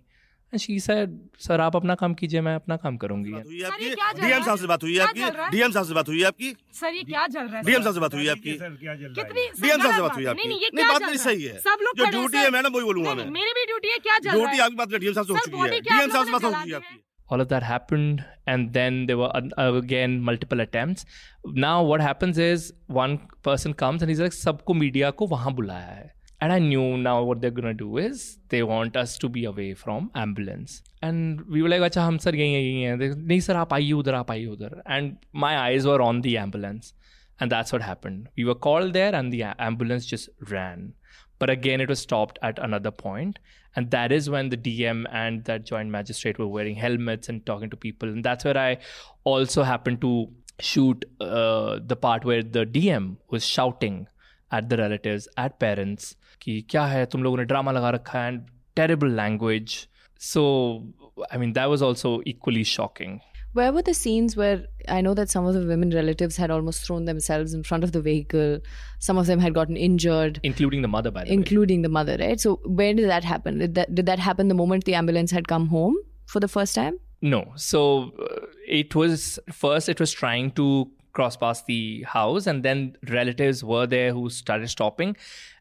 [0.53, 3.33] And she said, सर आप अपना काम कीजिए मैं अपना काम करूँगी.
[3.33, 4.59] बात हुई है सर, ये आपकी क्या चल डीएम रहा साहब?
[4.59, 5.21] से बात हुई आपकी?
[5.57, 6.57] डीएम साहब से बात हुई आपकी?
[6.73, 7.63] सर ये क्या चल रहा है?
[7.65, 7.83] डीएम?
[7.83, 8.31] साहब से बात हुई है?
[8.31, 11.19] आपकी कितनी डीएम साहब से बात हुई नहीं नहीं आपकी ये नहीं क्या बात मेरी
[11.19, 13.89] सही है। सब लोग जो हैं, ड्यूटी। है मैडम वही बोलूँगा मैं। मेरी भी ड्यूटी
[13.89, 16.27] है क्या चल रहा ड्यूटी आपकी बात डीएम साहब से हो चुकी है डीएम साहब
[16.27, 19.73] से बात हो चुकी है आपकी। all of that happened and then there were uh,
[19.75, 21.05] again multiple attempts.
[21.45, 25.91] Now what happens is one person comes and he's like sabko media ko wahan bulaya
[25.97, 26.11] hai
[26.41, 29.45] and i knew now what they're going to do is they want us to be
[29.45, 30.83] away from ambulance.
[31.03, 34.17] And we were like acha hum sir yahi yahi hain nahi sir aap aaiye udhar
[34.21, 36.95] aap aaiye udhar and my eyes were on the ambulance.
[37.41, 38.29] And that's what happened.
[38.37, 40.95] We were called there and the ambulance just ran.
[41.43, 43.39] But again it was stopped at another point point
[43.77, 47.71] and that is when the dm and that joint magistrate were wearing helmets and talking
[47.71, 48.09] to people.
[48.09, 48.79] And that's where i
[49.25, 50.29] also happened to
[50.61, 54.07] shoot uh, the part where the dm was shouting
[54.51, 57.05] at the relatives at parents ki kya hai?
[57.05, 59.89] Tum logon ne drama laga rakha and terrible language.
[60.19, 60.87] So
[61.31, 63.21] i mean that was also equally shocking.
[63.55, 66.85] Where were the scenes where I know that some of the women relatives had almost
[66.85, 68.61] thrown themselves in front of the vehicle?
[68.99, 72.17] Some of them had gotten injured, including the mother by the way including the mother,
[72.21, 72.39] right?
[72.39, 73.59] So where did that happen?
[73.59, 76.75] Did that did that happen the moment the ambulance had come home for the first
[76.75, 76.99] time?
[77.21, 77.53] No.
[77.57, 82.97] So uh, it was first, it was trying to cross past the house, and then
[83.09, 85.17] relatives were there who started stopping.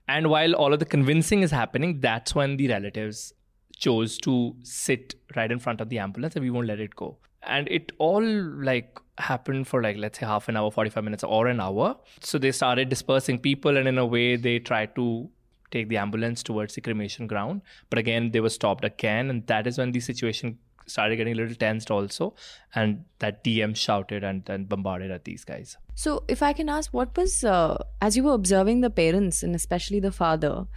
[0.08, 3.34] And while all of the convincing is happening, that's when the relatives
[3.78, 7.18] chose to sit right in front of the ambulance and we won't let it go.
[7.48, 11.48] And it all like happened for like let's say half an hour, 45 minutes, or
[11.48, 11.96] an hour.
[12.22, 15.30] So they started dispersing people, and in a way, they tried to
[15.72, 17.62] take the ambulance towards the cremation ground.
[17.90, 21.36] But again, they were stopped again, and that is when the situation started getting a
[21.36, 22.34] little tensed also.
[22.74, 25.78] And that DM shouted and then bombarded at these guys.
[25.96, 29.56] So, if I can ask, what was uh, as you were observing the parents and
[29.56, 30.68] especially the father,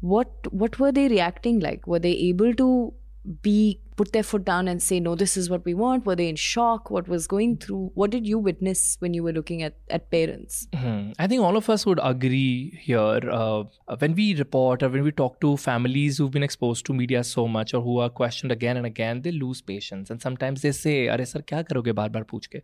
[0.00, 1.86] what what were they reacting like?
[1.86, 2.92] Were they able to
[3.42, 6.06] be put their foot down and say, "No, this is what we want"?
[6.06, 6.90] Were they in shock?
[6.90, 7.90] What was going through?
[7.94, 10.68] What did you witness when you were looking at at parents?
[10.74, 11.12] Hmm.
[11.18, 13.30] I think all of us would agree here.
[13.38, 13.64] Uh,
[13.98, 17.48] when we report or when we talk to families who've been exposed to media so
[17.48, 20.10] much or who are questioned again and again, they lose patience.
[20.10, 22.62] And sometimes they say, Are sir, kya karoge bar bar pooch ke?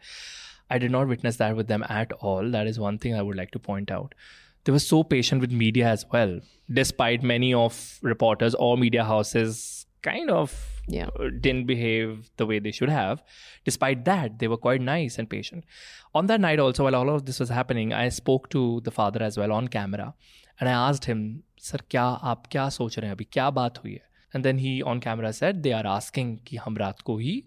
[0.71, 2.51] I did not witness that with them at all.
[2.51, 4.15] That is one thing I would like to point out.
[4.65, 6.41] They were so patient with media as well,
[6.73, 10.52] despite many of reporters or media houses kind of
[10.90, 11.08] Yeah.
[11.08, 13.22] uh, didn't behave the way they should have.
[13.66, 15.64] Despite that, they were quite nice and patient.
[16.16, 19.24] On that night, also, while all of this was happening, I spoke to the father
[19.28, 20.08] as well on camera,
[20.62, 21.26] and I asked him,
[21.66, 24.88] "Sir, क्या आप क्या सोच रहे हैं अभी क्या बात हुई है?" And then he
[24.88, 27.44] on camera said, "They are asking कि हम रात को ही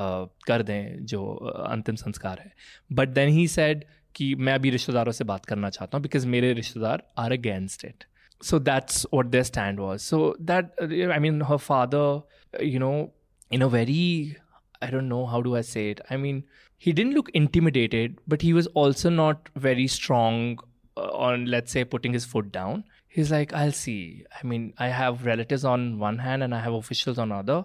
[0.00, 2.52] uh, कर दें जो uh, अंतिम संस्कार है."
[2.92, 3.80] But then he said
[4.14, 7.94] कि मैं अभी रिश्तेदारों से बात करना चाहता हूँ because मेरे रिश्तेदार are against it.
[8.41, 10.03] so that's what their stand was.
[10.03, 12.21] So that uh, I mean, her father,
[12.59, 13.13] uh, you know,
[13.49, 14.37] in a very
[14.81, 16.01] I don't know how do I say it.
[16.09, 16.43] I mean,
[16.77, 20.59] he didn't look intimidated, but he was also not very strong
[20.97, 22.83] uh, on let's say putting his foot down.
[23.07, 24.25] He's like, I'll see.
[24.41, 27.63] I mean, I have relatives on one hand and I have officials on other.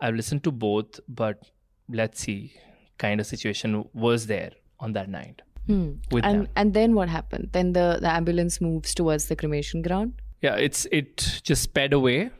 [0.00, 1.50] I've listened to both, but
[1.88, 2.54] let's see.
[2.98, 6.48] Kind of situation was there on that night with and them.
[6.56, 7.48] and then what happened?
[7.52, 10.12] Then the, the ambulance moves towards the cremation ground.
[10.42, 12.30] yeah it's it just sped away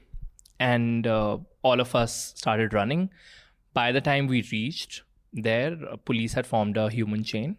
[0.61, 3.09] and uh, all of us started running
[3.79, 4.99] by the time we reached
[5.33, 7.57] there uh, police had formed a human chain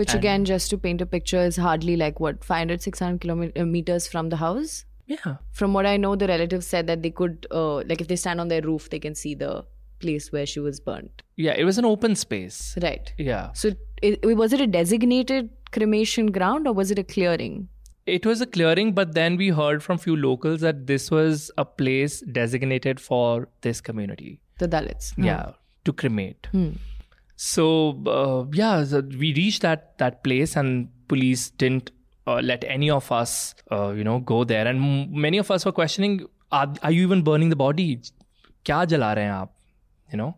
[0.00, 4.28] Which again, just to paint a picture, is hardly like what 500, 600 kilometers from
[4.34, 4.74] the house.
[5.12, 8.18] yeah From what I know, the relatives said that they could, uh, like, if they
[8.24, 9.50] stand on their roof, they can see the
[10.00, 11.22] place where she was burnt.
[11.36, 12.76] yeah it was an open space.
[12.82, 13.12] Right.
[13.18, 13.52] yeah.
[13.52, 13.70] So,
[14.02, 17.68] it, was it a designated cremation ground or was it a clearing?
[18.12, 21.64] it was a clearing but then we heard from few locals that this was a
[21.64, 24.40] place designated for this community.
[24.58, 25.12] The Dalits.
[25.16, 25.52] yeah
[25.86, 26.48] to cremate.
[27.36, 27.64] So
[28.06, 31.90] uh, yeah so we reached that that place and police didn't
[32.26, 34.66] uh, let any of us uh, you know go there.
[34.66, 36.20] And m- many of us were questioning
[36.52, 38.00] are, are you even burning the body?
[38.64, 39.53] Kya jala rahe hain aap
[40.14, 40.34] you know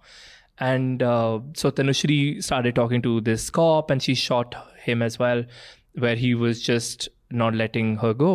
[0.58, 2.18] and uh, so tanushri
[2.50, 4.54] started talking to this cop and she shot
[4.88, 5.44] him as well
[6.04, 7.08] where he was just
[7.42, 8.34] not letting her go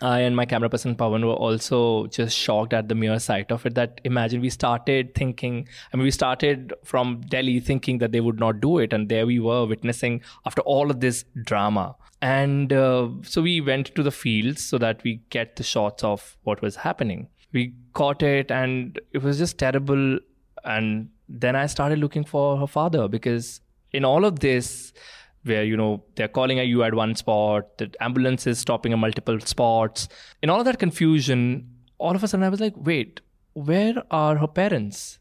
[0.00, 3.66] I and my camera person Pawan were also just shocked at the mere sight of
[3.66, 3.74] it.
[3.74, 8.40] That imagine we started thinking, I mean, we started from Delhi thinking that they would
[8.40, 11.94] not do it, and there we were witnessing after all of this drama.
[12.22, 16.36] And uh, so we went to the fields so that we get the shots of
[16.44, 17.28] what was happening.
[17.52, 20.18] We caught it, and it was just terrible.
[20.64, 23.60] And then I started looking for her father because
[23.92, 24.92] in all of this,
[25.44, 28.98] where you know they're calling at you at one spot, the ambulance is stopping at
[28.98, 30.08] multiple spots.
[30.42, 33.20] In all of that confusion, all of a sudden I was like, wait,
[33.54, 35.18] where are her parents?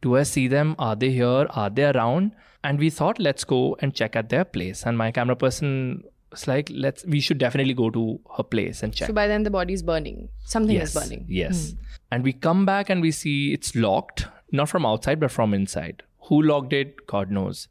[0.00, 0.74] Do I see them?
[0.78, 1.46] Are they here?
[1.50, 2.32] Are they around?
[2.64, 4.84] And we thought, let's go and check at their place.
[4.84, 8.94] And my camera person was like, let's we should definitely go to her place and
[8.94, 9.06] check.
[9.08, 10.28] So, by then the body is burning.
[10.44, 11.26] Something yes, is burning.
[11.28, 11.70] Yes.
[11.70, 11.76] Hmm.
[12.12, 16.03] And we come back and we see it's locked, not from outside, but from inside.
[16.29, 17.05] Who locked it?
[17.07, 17.67] God knows.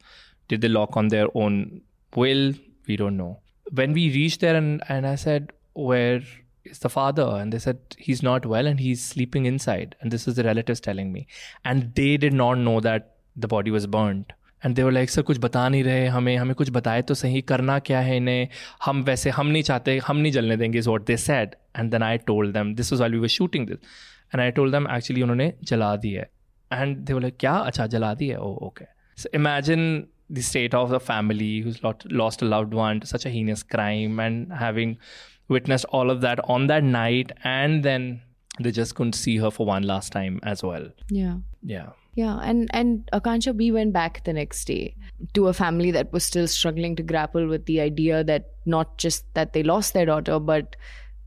[0.51, 2.55] Did they lock on their own will?
[2.89, 3.41] We don't know.
[3.73, 6.23] When we reached there and, and I said, Where
[6.65, 10.27] is the father and they said he's not well and he's sleeping inside and this
[10.27, 11.27] is the relatives telling me
[11.65, 14.33] and they did not know that the body was burnt
[14.65, 17.41] and they were like sir कुछ बता नहीं रहे हमें हमें कुछ बताए तो सही
[17.51, 18.49] करना क्या है इन्हें
[18.85, 22.03] हम वैसे हम नहीं चाहते हम नहीं जलने देंगे is what they said and then
[22.03, 23.79] I told them this was while we were shooting this
[24.35, 26.29] and I told them actually उन्होंने जला दी है
[26.72, 27.68] and they were like, Kya?
[27.70, 28.38] Acha, jala di hai.
[28.38, 28.88] Oh, okay.
[29.16, 33.26] So imagine the state of the family who's lot, lost a loved one to such
[33.26, 34.98] a heinous crime and having
[35.50, 37.32] witnessed all of that on that night.
[37.44, 38.22] And then
[38.60, 40.88] they just couldn't see her for one last time as well.
[41.10, 41.38] Yeah.
[41.62, 41.90] Yeah.
[42.14, 44.96] Yeah, and and Akansha we went back the next day
[45.34, 49.34] to a family that was still struggling to grapple with the idea that not just
[49.34, 50.76] that they lost their daughter, but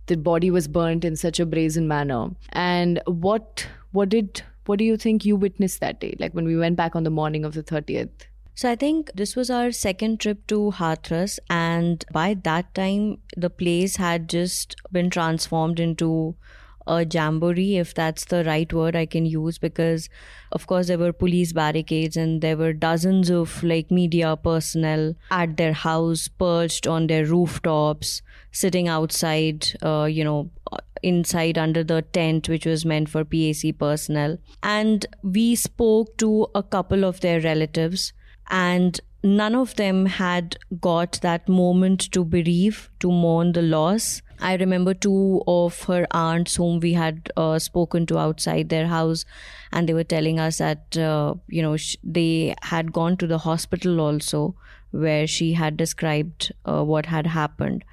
[0.07, 2.29] the body was burnt in such a brazen manner.
[2.53, 6.17] And what what did what do you think you witnessed that day?
[6.19, 8.27] Like when we went back on the morning of the thirtieth.
[8.57, 13.51] So I think this was our second trip to Hathras, and by that time the
[13.51, 16.37] place had just been transformed into
[16.87, 20.09] a jamboree, if that's the right word I can use, because
[20.53, 25.57] of course there were police barricades and there were dozens of like media personnel at
[25.57, 30.51] their house, perched on their rooftops, sitting outside, uh, you know,
[31.03, 34.39] inside under the tent which was meant for PAC personnel.
[34.63, 38.13] And we spoke to a couple of their relatives
[38.51, 44.23] and none of them had got that moment to bereave, to mourn the loss.
[44.45, 49.25] I remember two of her aunts whom we had uh, spoken to outside their house,
[49.73, 53.39] and they were telling us that, uh, you know, sh- they had gone to the
[53.39, 54.55] hospital also,
[54.91, 57.85] where she had described uh, what had happened.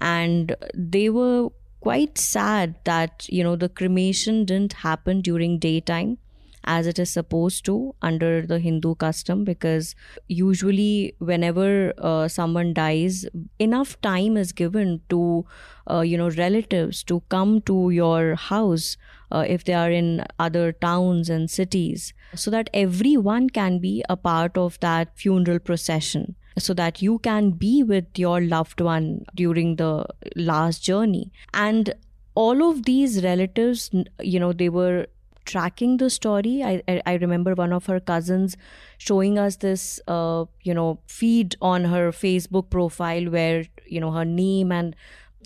[0.00, 6.18] And they were quite sad that, you know, the cremation didn't happen during daytime
[6.64, 9.94] as it is supposed to under the Hindu custom because
[10.28, 13.26] usually whenever uh, someone dies
[13.58, 15.44] enough time is given to
[15.90, 18.96] uh, you know relatives to come to your house
[19.32, 24.16] uh, if they are in other towns and cities so that everyone can be a
[24.16, 29.76] part of that funeral procession so that you can be with your loved one during
[29.76, 30.04] the
[30.36, 31.32] last journey.
[31.54, 31.94] And
[32.34, 35.06] all of these relatives you know they were
[35.50, 36.62] tracking the story.
[36.62, 38.56] I, I, remember one of her cousins
[38.98, 44.24] showing us this, uh, you know, feed on her Facebook profile where you know her
[44.24, 44.96] name and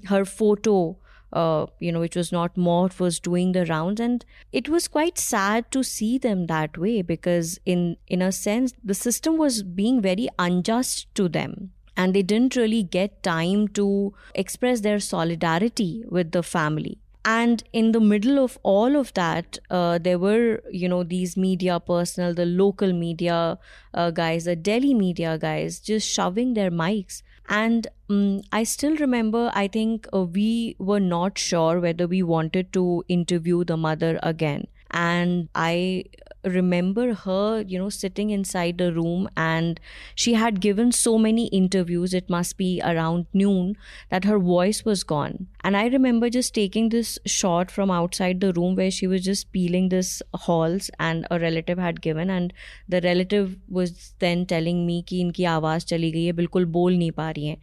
[0.07, 0.99] her photo.
[1.33, 5.19] Uh, you know, which was not morphed, was doing the rounds, and it was quite
[5.19, 10.01] sad to see them that way because, in in a sense, the system was being
[10.01, 16.33] very unjust to them and they didn't really get time to express their solidarity with
[16.33, 21.03] the family and in the middle of all of that uh, there were you know
[21.03, 23.59] these media personnel the local media
[23.95, 27.23] uh, guys the delhi media guys just shoving their mics.
[27.49, 32.73] And um, i still remember i think uh, we were not sure whether we wanted
[32.73, 34.67] to interview the mother again.
[34.91, 36.05] And i
[36.45, 39.81] remember her, you know, sitting inside a room and
[40.15, 43.77] she had given so many interviews, it must be around noon,
[44.11, 45.47] that her voice was gone.
[45.63, 49.51] And I remember just taking this shot from outside the room where she was just
[49.53, 52.53] peeling this halls and a relative had given and
[52.89, 57.11] the relative was then telling me ki inki awaaz chali gayi hai bilkul bol nahi
[57.21, 57.59] pa rahi hai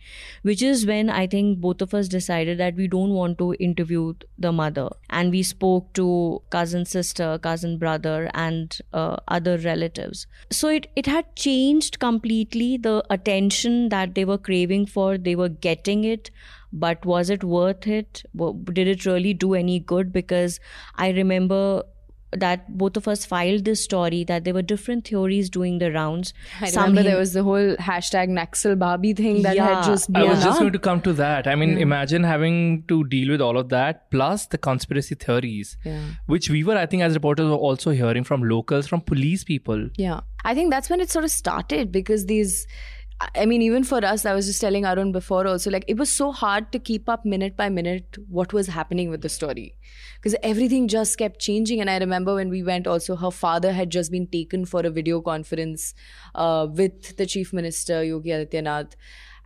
[0.49, 4.13] which is when I think both of us decided that we don't want to interview
[4.47, 6.07] the mother and we spoke to
[6.57, 10.27] cousin sister cousin brother and uh, other relatives.
[10.51, 15.17] So it, it had changed completely the attention that they were craving for.
[15.17, 16.31] They were getting it
[16.73, 18.23] but was it worth it?
[18.71, 20.13] Did it really do any good?
[20.13, 20.59] Because
[20.95, 21.83] i remember
[22.37, 26.33] that both of us filed this story that there were different theories doing the rounds
[26.61, 30.11] I Some remember there was the whole hashtag Naxal Bhabhi thing that Yeah, had just
[30.11, 30.21] been.
[30.21, 31.47] I blown was just going to come to that.
[31.47, 31.79] I mean, hmm.
[31.79, 35.99] imagine having to deal with all of that plus the conspiracy theories, Yeah.
[36.27, 39.89] which we were, I think, as reporters, were also hearing from locals, from police people.
[39.97, 40.21] Yeah.
[40.43, 42.65] I think that's when it sort of started because these
[43.35, 46.11] I mean, even for us, I was just telling Arun before also, like it was
[46.11, 49.75] so hard to keep up minute by minute what was happening with the story.
[50.15, 51.81] Because everything just kept changing.
[51.81, 54.89] And I remember when we went also, her father had just been taken for a
[54.89, 55.93] video conference
[56.35, 58.93] uh, with the chief minister, Yogi Adityanath.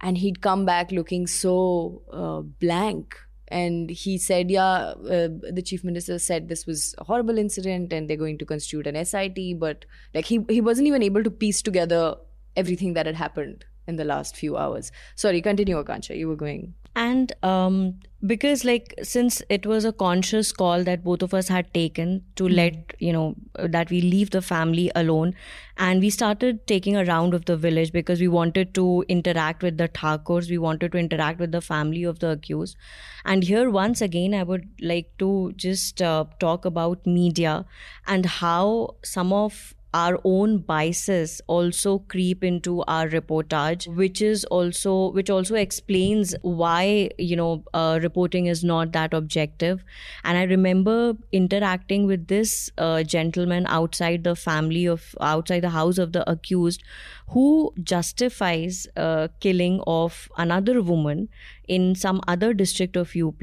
[0.02, 5.84] And he'd come back looking so uh, blank and he said yeah uh, the chief
[5.84, 9.86] minister said this was a horrible incident and they're going to constitute an sit but
[10.16, 12.16] like he he wasn't even able to piece together
[12.56, 14.92] everything that had happened in the last few hours.
[15.16, 16.18] Sorry, continue, Akansha.
[16.18, 16.74] You were going.
[16.98, 21.74] And um, because, like, since it was a conscious call that both of us had
[21.74, 25.36] taken to let, you know, that we leave the family alone,
[25.76, 29.78] and we started taking a round of the village because we wanted to interact with
[29.78, 32.78] the Thakurs, we wanted to interact with the family of the accused.
[33.26, 37.66] And here, once again, I would like to just uh, talk about media
[38.08, 44.96] and how some of our own biases also creep into our reportage which is also
[45.18, 49.84] which also explains why you know uh, reporting is not that objective.
[50.24, 55.98] And i remember interacting with this uh, gentleman outside the family of outside the house
[55.98, 56.84] of the accused
[57.30, 61.30] who justifies uh, killing of another woman
[61.68, 63.42] in some other district of UP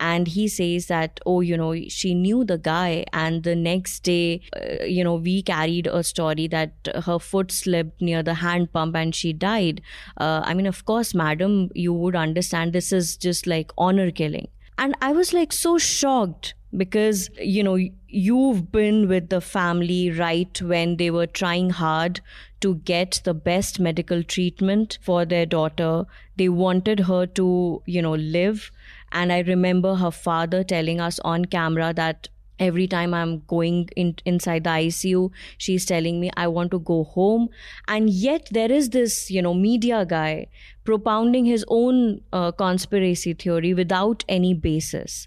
[0.00, 3.04] and he says that oh you know she knew the guy.
[3.12, 6.72] And the next day uh, you know we carried a story that
[7.04, 9.82] her foot slipped near the hand pump and she died.
[10.16, 14.48] Uh, i mean of course madam you would understand this is just like honor killing.
[14.78, 17.76] And i was like so shocked because you know
[18.08, 22.20] you've been with the family right when they were trying hard
[22.60, 26.04] to get the best medical treatment for their daughter.
[26.36, 28.70] They wanted her to you know live
[29.12, 34.14] and i remember her father telling us on camera that every time i'm going in,
[34.24, 37.48] inside the icu she's telling me i want to go home
[37.88, 40.46] and yet there is this you know media guy
[40.84, 45.26] propounding his own uh, conspiracy theory without any basis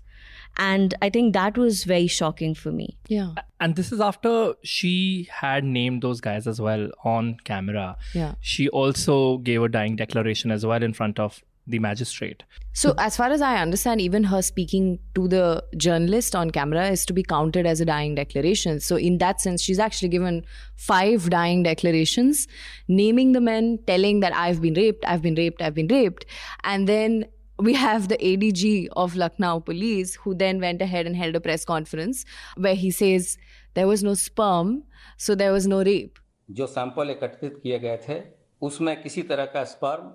[0.57, 3.33] and i think that was very shocking for me Yeah.
[3.59, 7.95] And this is after she had named those guys as well on camera.
[8.13, 8.33] Yeah.
[8.41, 12.42] She also gave a dying declaration as well in front of the magistrate.
[12.72, 17.04] So, as far as I understand, even her speaking to the journalist on camera is
[17.06, 18.80] to be counted as a dying declaration.
[18.80, 20.44] So, in that sense, she's actually given
[20.76, 22.46] five dying declarations,
[22.88, 26.24] naming the men, telling that I've been raped, I've been raped, I've been raped.
[26.64, 27.26] And then
[27.58, 31.64] we have the ADG of Lucknow police who then went ahead and held a press
[31.64, 32.24] conference
[32.56, 33.36] where he says
[33.74, 34.84] there was no sperm,
[35.16, 36.18] so there was no rape.
[36.50, 38.14] जो sample एकत्रित किए गए थे
[38.62, 40.12] उसमें किसी तरह का sperm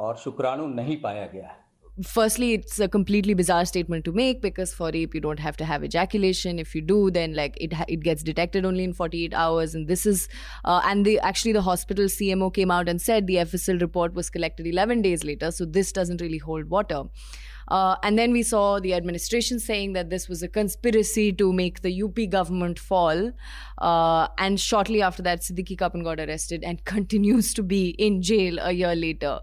[0.00, 1.56] और शुक्राणु नहीं पाया गया
[2.08, 5.64] firstly it's a completely bizarre statement to make because for rape you don't have to
[5.64, 6.58] have ejaculation.
[6.58, 9.74] If you do then like it it gets detected only in 48 hours.
[9.74, 10.28] And this is
[10.64, 14.30] uh, and the actually the hospital CMO came out and said the FSL report was
[14.30, 15.50] collected 11 days later.
[15.50, 17.02] So this doesn't really hold water.
[17.68, 21.82] Uh, and then we saw the administration saying that this was a conspiracy to make
[21.82, 23.30] the UP government fall.
[23.78, 28.58] Uh, and shortly after that, Siddique Kappan got arrested and continues to be in jail
[28.60, 29.40] a year later.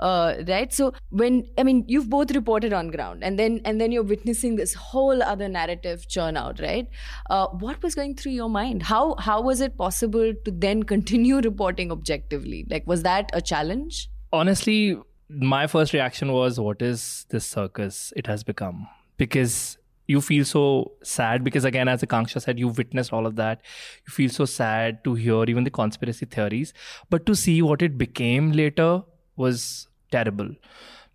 [0.00, 0.72] Uh, right?
[0.72, 4.56] So when i mean you've both reported on ground and then and then you're witnessing
[4.56, 6.88] this whole other narrative churn out right?
[7.28, 8.82] Uh, what was going through your mind?
[8.94, 12.66] How how was it possible to then continue reporting objectively?
[12.68, 14.08] Like was that a challenge?
[14.32, 14.96] Honestly,
[15.30, 18.88] my first reaction was, What is this circus it has become?
[19.16, 23.60] Because you feel so sad because again as akanksha said you witnessed all of that.
[24.06, 26.72] You feel so sad to hear even the conspiracy theories.
[27.10, 29.02] But to see what it became later
[29.36, 30.50] was terrible.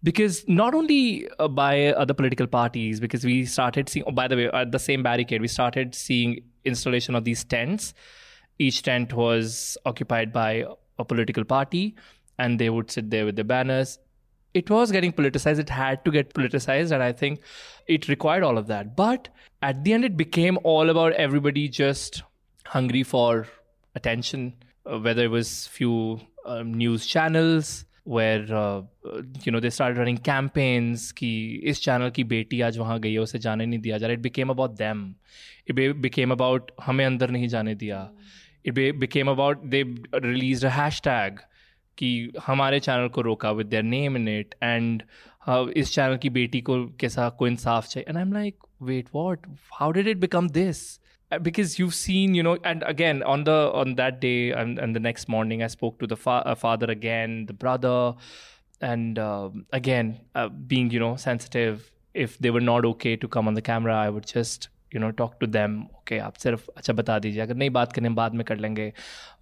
[0.03, 4.35] Because not only uh, by other political parties because we started seeing oh, by the
[4.35, 7.93] way at the same barricade we started seeing installation of these tents.
[8.59, 10.65] Each tent was occupied by
[10.99, 11.95] a political party
[12.37, 13.99] and they would sit there with their banners.
[14.53, 15.59] It was getting politicized.
[15.59, 17.41] It had to get politicized and i think
[17.87, 18.95] it required all of that.
[18.95, 19.29] But
[19.61, 22.23] at the end it became all about everybody just
[22.65, 23.47] hungry for
[23.95, 24.53] attention
[24.85, 29.97] uh, whether it was few um, news channels where uh, uh, you know they started
[29.97, 31.29] running campaigns कि
[31.63, 34.23] इस channel की बेटी आज वहाँ गई है उसे जाने नहीं दिया जा रहा it
[34.23, 35.01] became about them
[35.69, 38.09] it be- became about हमें अंदर नहीं जाने दिया
[38.67, 39.83] it be- became about they
[40.25, 41.37] released a hashtag
[41.97, 45.03] कि हमारे चैनल को रोका with their name in it and
[45.77, 49.39] इस चैनल की बेटी को कैसा को इंसाफ चाहिए and I am like wait what
[49.73, 50.99] how did it become this
[51.42, 55.00] because you've seen you know and again on the on that day and, and the
[55.00, 58.14] next morning i spoke to the fa- uh, father again the brother
[58.80, 63.46] and um again uh, being you know sensitive if they were not okay to come
[63.46, 66.92] on the camera i would just you know talk to them okay आप सिर्फ अच्छा
[66.92, 68.92] बता दीजिए अगर नहीं बात करने बाद में कर लेंगे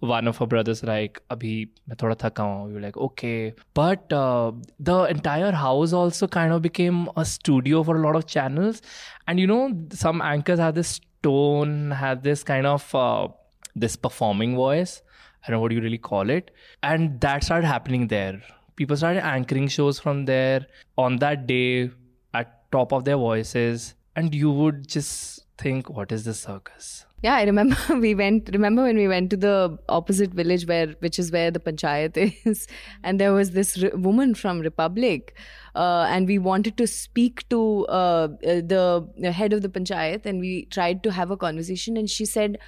[0.03, 1.53] one of our brothers like अभी
[1.89, 4.51] मैं थोड़ा थका हूँ you're like okay but uh,
[4.91, 8.83] the entire house also kind of became a studio for a lot of channels
[9.27, 9.63] and you know
[10.05, 13.28] some anchors have this tone have this kind of uh,
[13.74, 15.02] this performing voice
[15.42, 16.50] I don't know what you really call it
[16.82, 18.40] and that started happening there
[18.76, 20.66] people started anchoring shows from there
[20.96, 21.90] on that day
[22.32, 27.04] at top of their voices and you would just think, what is this circus?
[27.22, 28.50] Yeah, I remember we went.
[28.52, 32.66] Remember when we went to the opposite village where, which is where the panchayat is,
[33.02, 35.34] and there was this re- woman from Republic,
[35.74, 40.40] uh, and we wanted to speak to uh, the, the head of the panchayat, and
[40.40, 42.58] we tried to have a conversation, and she said,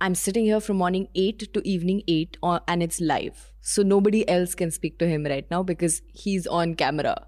[0.00, 4.28] "I'm sitting here from morning eight to evening eight, on, and it's live, so nobody
[4.28, 7.26] else can speak to him right now because he's on camera."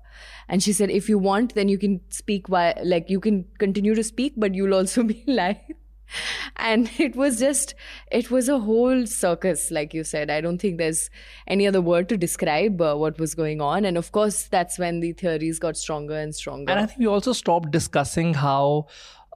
[0.48, 3.94] And she said, "If you want, then you can speak while, like, you can continue
[3.94, 5.83] to speak, but you'll also be live."
[6.56, 7.74] and it was just
[8.10, 11.10] it was a whole circus like you said i don't think there's
[11.46, 15.00] any other word to describe uh, what was going on and of course that's when
[15.00, 18.86] the theories got stronger and stronger And I think we also stopped discussing how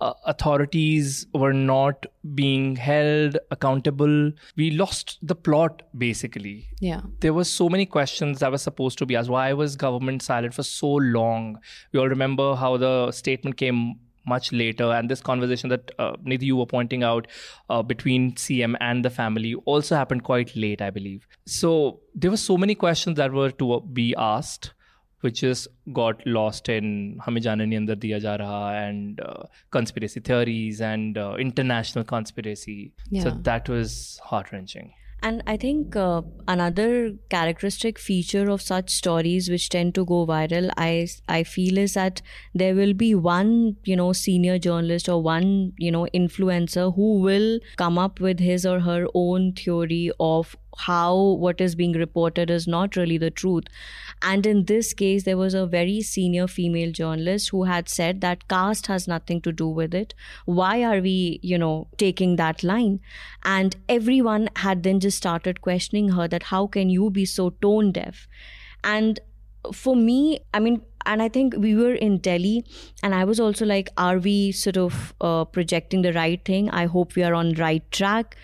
[0.00, 4.32] uh, authorities were not being held accountable.
[4.56, 6.68] We lost the plot basically.
[6.80, 9.28] yeah There were so many questions that were supposed to be asked.
[9.28, 11.58] Why was government silent for so long?
[11.92, 13.96] We all remember how the statement came
[14.28, 14.92] much later.
[14.92, 17.26] And this conversation that uh, Nidhi, you were pointing out
[17.68, 21.26] uh, between CM and the family also happened quite late, I believe.
[21.46, 24.74] So there were so many questions that were to uh, be asked.
[25.20, 31.18] Which just got lost in "Hame and Andar Diya Ja and uh, conspiracy theories and
[31.18, 32.92] uh, international conspiracy.
[33.10, 33.24] Yeah.
[33.24, 34.92] So that was heart wrenching.
[35.20, 40.70] And I think uh, another characteristic feature of such stories which tend to go viral,
[40.76, 42.22] I, I feel, is that
[42.54, 47.58] there will be one, you know, senior journalist or one, you know, influencer who will
[47.76, 51.14] come up with his or her own theory of how
[51.44, 53.64] what is being reported is not really the truth.
[54.22, 58.48] And in this case, there was a very senior female journalist who had said that
[58.48, 60.14] caste has nothing to do with it.
[60.44, 63.00] Why are we, you know, taking that line?
[63.44, 67.92] And everyone had then just started questioning her that how can you be so tone
[67.92, 68.28] deaf?
[68.84, 69.20] And
[69.72, 72.64] for me, I mean, and I think we were in Delhi,
[73.02, 76.68] and I was also like, are we sort of uh, projecting the right thing?
[76.70, 78.36] I hope we are on right track.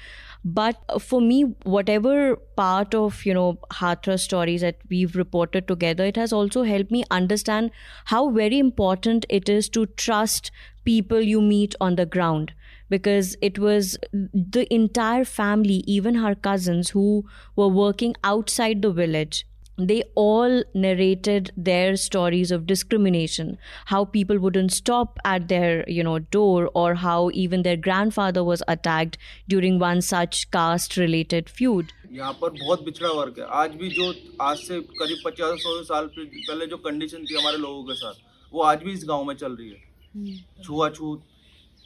[0.44, 6.16] But for me, whatever part of you know Hathras stories that we've reported together, it
[6.16, 7.70] has also helped me understand
[8.06, 10.50] how very important it is to trust
[10.84, 12.52] people you meet on the ground.
[12.90, 17.24] Because it was the entire family, even her cousins who
[17.56, 19.46] were working outside the village
[19.89, 23.51] they all narrated their stories of discrimination
[23.91, 28.63] how people wouldn't stop at their you know door or how even their grandfather was
[28.73, 29.15] attacked
[29.53, 34.09] during one such caste related feud यहाँ पर बहुत पिछड़ा वर्ग है आज भी जो
[34.49, 38.21] आज से करीब पचास सौ साल पे- पहले जो कंडीशन थी हमारे लोगों के साथ
[38.53, 41.23] वो आज भी इस गांव में चल रही है छुआछूत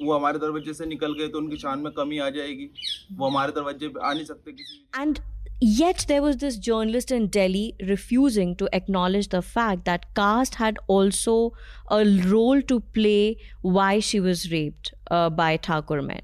[0.02, 2.70] वो हमारे दरवाजे से निकल गए तो उनकी शान में कमी आ जाएगी
[3.18, 5.22] वो हमारे दरवाजे पे आ नहीं सकते किसी And
[5.61, 10.79] yet, there was this journalist in Delhi refusing to acknowledge the fact that caste had
[10.87, 11.53] also
[11.91, 16.21] a role to play why she was raped uh, by Thakur men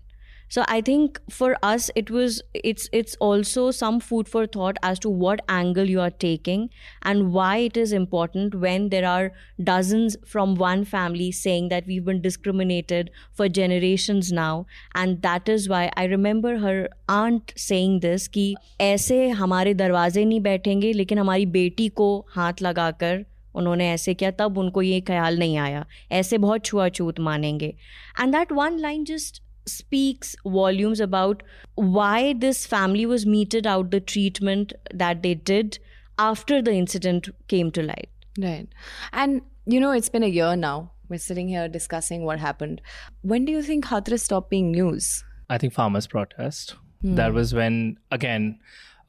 [0.54, 5.00] So I think for us, it was it's it's also some food for thought as
[5.00, 6.70] to what angle you are taking
[7.04, 9.32] and why it is important when there are
[9.64, 14.66] dozens from one family saying that we've been discriminated for generations now
[14.96, 18.46] and that is why I remember her aunt saying this कि
[18.82, 23.24] ऐसे हमारे दरवाजे नहीं बैठेंगे लेकिन हमारी बेटी को हाथ लगाकर
[23.56, 25.86] उन्होंने ऐसे किया तब उनको ये ख्याल नहीं आया
[26.22, 27.74] ऐसे बहुत छुआछूत मानेंगे
[28.20, 31.43] and that one line just speaks volumes about
[31.75, 35.79] why this family was meted out the treatment that they did
[36.19, 38.09] after the incident came to light.
[38.39, 38.69] Right.
[39.13, 40.93] And, you know, it's been a year now.
[41.09, 42.81] We're sitting here discussing what happened.
[43.23, 45.25] When do you think Hathras stopped being news?
[45.51, 46.77] I think farmers protest.
[47.03, 48.61] That was when again,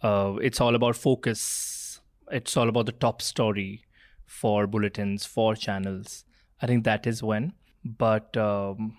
[0.02, 2.02] uh, it's all about focus.
[2.30, 3.86] It's all about the top story
[4.26, 6.26] for bulletins, for channels.
[6.62, 7.54] I think that is when.
[7.86, 8.98] But um,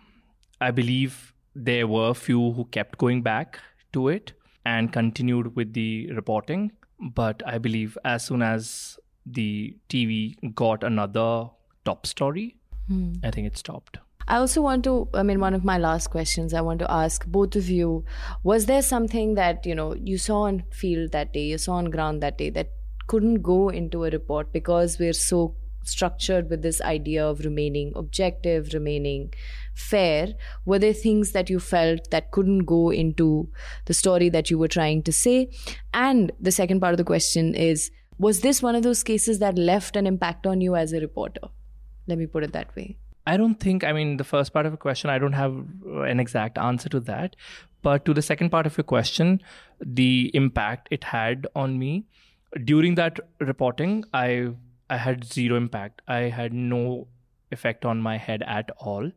[0.62, 3.58] I believe there were a few who kept going back
[3.92, 4.32] to it
[4.64, 6.72] and continued with the reporting.
[7.00, 11.50] But I believe as soon as the TV got another
[11.84, 12.56] top story,
[12.88, 13.14] hmm.
[13.24, 13.98] I think it stopped.
[14.28, 17.24] I also want to, I mean, one of my last questions I want to ask
[17.26, 18.04] both of you
[18.42, 21.90] was there something that, you know, you saw on field that day, you saw on
[21.90, 22.70] ground that day that
[23.06, 25.54] couldn't go into a report because we're so
[25.84, 29.32] structured with this idea of remaining objective, remaining
[29.76, 30.34] fair?
[30.64, 33.48] Were there things that you felt that couldn't go into
[33.84, 35.50] the story that you were trying to say?
[35.94, 39.58] And the second part of the question is was this one of those cases that
[39.58, 41.48] left an impact on you as a reporter?
[42.06, 42.96] Let me put it that way.
[43.26, 45.54] I don't think, I mean, the first part of your question, I don't have
[45.84, 47.36] uh, an exact answer to that.
[47.82, 49.42] But to the second part of your question,
[49.80, 52.06] the impact it had on me
[52.64, 54.52] during that reporting, I
[54.88, 56.02] I had zero impact.
[56.06, 57.08] I had no
[57.50, 59.10] effect on my head at all.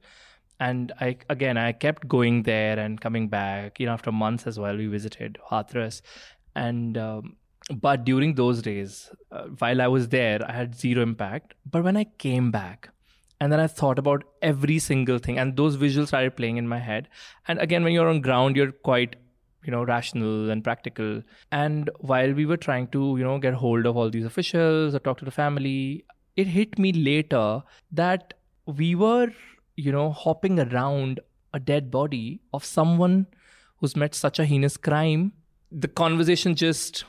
[0.59, 3.79] And I again I kept going there and coming back.
[3.79, 6.01] You know, after months as well, we visited Hathras,
[6.55, 7.35] and um,
[7.73, 11.53] but during those days, uh, while I was there, I had zero impact.
[11.69, 12.89] But when I came back,
[13.39, 16.79] and then I thought about every single thing, and those visuals started playing in my
[16.79, 17.07] head.
[17.47, 19.15] And again, when you're on ground, you're quite
[19.63, 23.85] you know rational and practical and while we were trying to you know get hold
[23.85, 26.05] of all these officials or talk to the family
[26.37, 28.33] it hit me later that
[28.65, 29.27] we were
[29.79, 31.19] you know, hopping around
[31.53, 33.27] a dead body of someone
[33.77, 35.31] who's met such a heinous crime.
[35.71, 37.05] The conversation just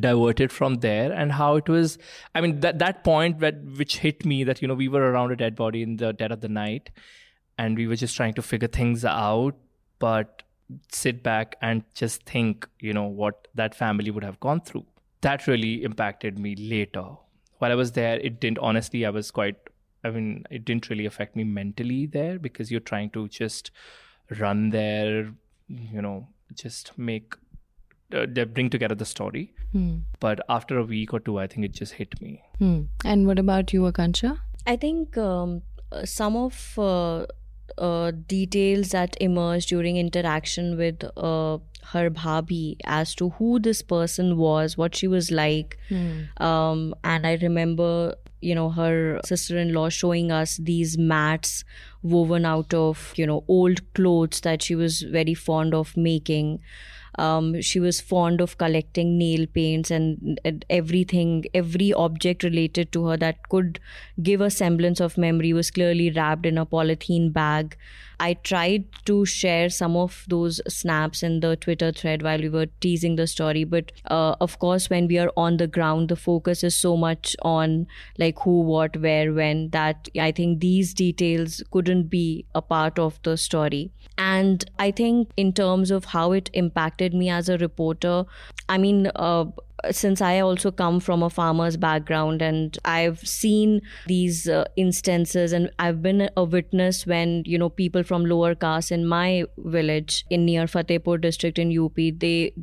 [0.00, 1.98] diverted from there and how it was
[2.34, 5.30] i mean that that point that which hit me that you know we were around
[5.30, 6.88] a dead body in the dead of the night
[7.58, 9.54] and we were just trying to figure things out
[9.98, 10.42] but
[10.90, 14.86] sit back and just think you know what that family would have gone through
[15.20, 17.04] that really impacted me later
[17.58, 19.56] while i was there it didn't honestly i was quite
[20.04, 23.70] I mean, it didn't really affect me mentally there because you're trying to just
[24.38, 25.32] run there,
[25.68, 27.34] you know, just make,
[28.14, 29.54] uh, bring together the story.
[29.72, 29.98] Hmm.
[30.20, 32.42] But after a week or two, I think it just hit me.
[32.58, 32.82] Hmm.
[33.04, 34.38] And what about you, Akansha?
[34.66, 37.26] I think um, uh, some of uh,
[37.78, 41.58] uh, details that emerged during interaction with uh,
[41.92, 45.78] her bhabi as to who this person was, what she was like.
[46.36, 51.64] Um, and I remember, you know, her sister in law showing us these mats
[52.02, 56.60] woven out of, you know, old clothes that she was very fond of making.
[57.18, 63.06] Um, she was fond of collecting nail paints and, and everything, every object related to
[63.06, 63.80] her that could
[64.22, 67.76] give a semblance of memory was clearly wrapped in a polythene bag.
[68.22, 72.66] I tried to share some of those snaps in the Twitter thread while we were
[72.80, 76.62] teasing the story, but uh, of course, when we are on the ground, the focus
[76.62, 82.10] is so much on like who, what, where, when that I think these details couldn't
[82.10, 83.90] be a part of the story.
[84.16, 88.24] And I think, in terms of how it impacted me as a reporter,
[88.68, 89.46] I mean, uh,
[89.90, 95.70] since I also come from a farmer's background and I've seen these uh, instances and
[95.78, 100.44] I've been a witness when you know people from lower caste in my village in
[100.44, 102.54] near Fatehpur district in UP they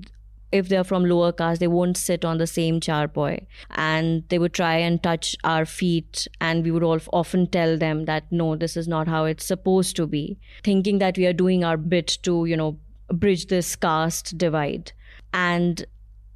[0.51, 3.45] if they're from lower caste they won't sit on the same charpoy.
[3.72, 8.05] And they would try and touch our feet and we would all often tell them
[8.05, 11.63] that no this is not how it's supposed to be thinking that we are doing
[11.63, 12.80] our bit to you know
[13.11, 14.91] bridge this caste divide.
[15.34, 15.86] And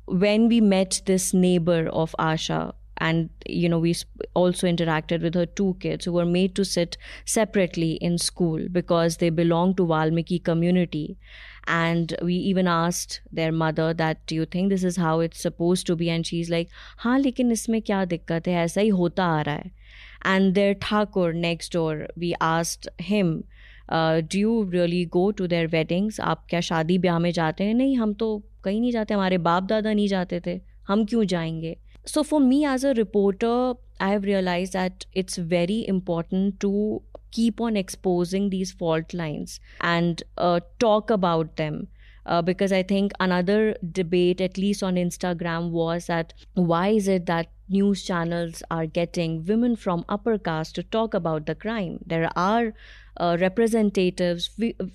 [0.05, 3.95] when we met this neighbor of Asha, and you know we
[4.33, 9.17] also interacted with her two kids who were made to sit separately in school because
[9.17, 11.17] they belong to Valmiki community.
[11.65, 15.87] And we even asked their mother that do you think this is how it's supposed
[15.87, 16.09] to be?
[16.09, 19.71] And she's like ha lekin isme kya dikkat hai aisa hi hota aa raha hai
[20.33, 23.43] and their thakur next door we asked him
[23.88, 27.74] uh, do you really go to their weddings आप क्या शादी ब्याह में जाते हैं
[27.74, 28.30] नहीं हम तो
[28.64, 31.76] कहीं नहीं जाते हमारे बाप दादा नहीं जाते थे हम क्यों जाएंगे
[32.10, 33.54] so for me as a reporter
[34.04, 36.70] i have realized that it's very important to
[37.38, 41.80] keep on exposing these fault lines and uh, talk about them
[42.28, 47.26] uh, because I think another debate, at least on Instagram, was that why is it
[47.26, 51.98] that news channels are getting women from upper caste to talk about the crime?
[52.06, 52.74] There are
[53.17, 54.49] uh, representatives,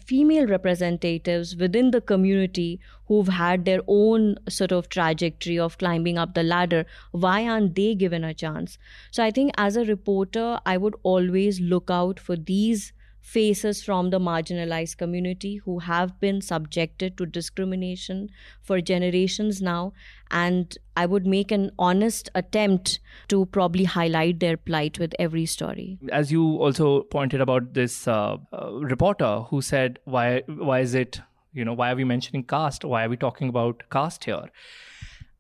[0.04, 6.34] female representatives within the community who've had their own sort of trajectory of climbing up
[6.34, 6.84] the ladder.
[7.12, 8.78] Why aren't they given a chance?
[9.10, 12.92] So I think as a reporter, I would always look out for these
[13.28, 18.28] faces from the marginalized community who have been subjected to discrimination
[18.62, 19.92] for generations now.
[20.30, 22.98] And I would make an honest attempt
[23.28, 25.98] to probably highlight their plight with every story.
[26.10, 30.42] As you also pointed about this uh, uh, reporter who said, "Why?
[30.46, 31.20] Why is it?
[31.52, 32.84] You know, why are we mentioning caste?
[32.84, 34.44] Why are we talking about caste here?"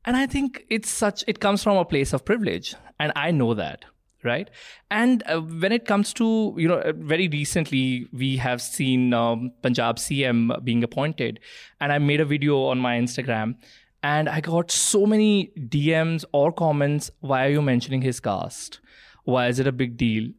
[0.04, 1.24] And I think it's such.
[1.26, 3.84] It comes from a place of privilege, and I know that
[4.24, 4.50] right?
[4.90, 9.96] And uh, when it comes to you know very recently we have seen um, punjab
[9.96, 11.40] cm being appointed.
[11.80, 13.54] And i made a video on my instagram
[14.02, 18.80] and i got so many dms or comments why are you mentioning his caste?
[19.24, 20.30] Why is it a big deal?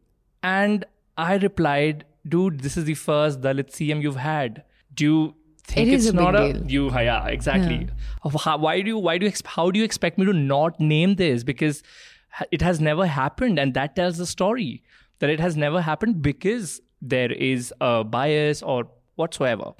[0.43, 0.85] And
[1.17, 4.63] i replied dude this is the first dalit cm you've had.
[4.93, 6.71] Do you think It it's a big not a deal.
[6.71, 7.87] you yeah exactly.
[8.23, 10.79] Of how, why do you why do you how do you expect me to not
[10.79, 11.43] name this?
[11.43, 11.83] Because
[12.51, 14.83] it has never happened and that tells the story
[15.19, 19.71] that it has never happened because there is a bias or whatsoever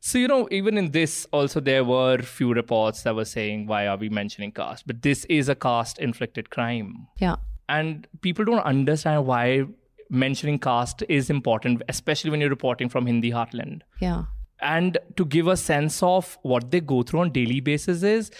[0.00, 3.86] so you know even in this also there were few reports that were saying why
[3.86, 7.36] are we mentioning caste but this is a caste inflicted crime Yeah.
[7.68, 9.64] and people don't understand why
[10.10, 13.80] mentioning caste is important, especially when you're reporting from Hindi heartland.
[13.98, 14.24] Yeah.
[14.60, 18.30] And to give a sense of what they go through on daily basis is,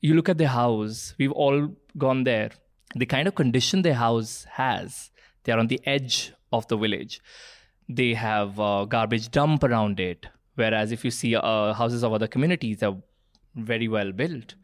[0.00, 1.14] you look at their house.
[1.20, 2.50] We've all gone there.
[2.94, 5.10] The kind of condition their house has,
[5.44, 7.20] they are on the edge of the village.
[7.88, 10.26] They have a garbage dump around it.
[10.54, 12.96] Whereas if you see uh, houses of other communities, they're
[13.54, 14.54] very well built.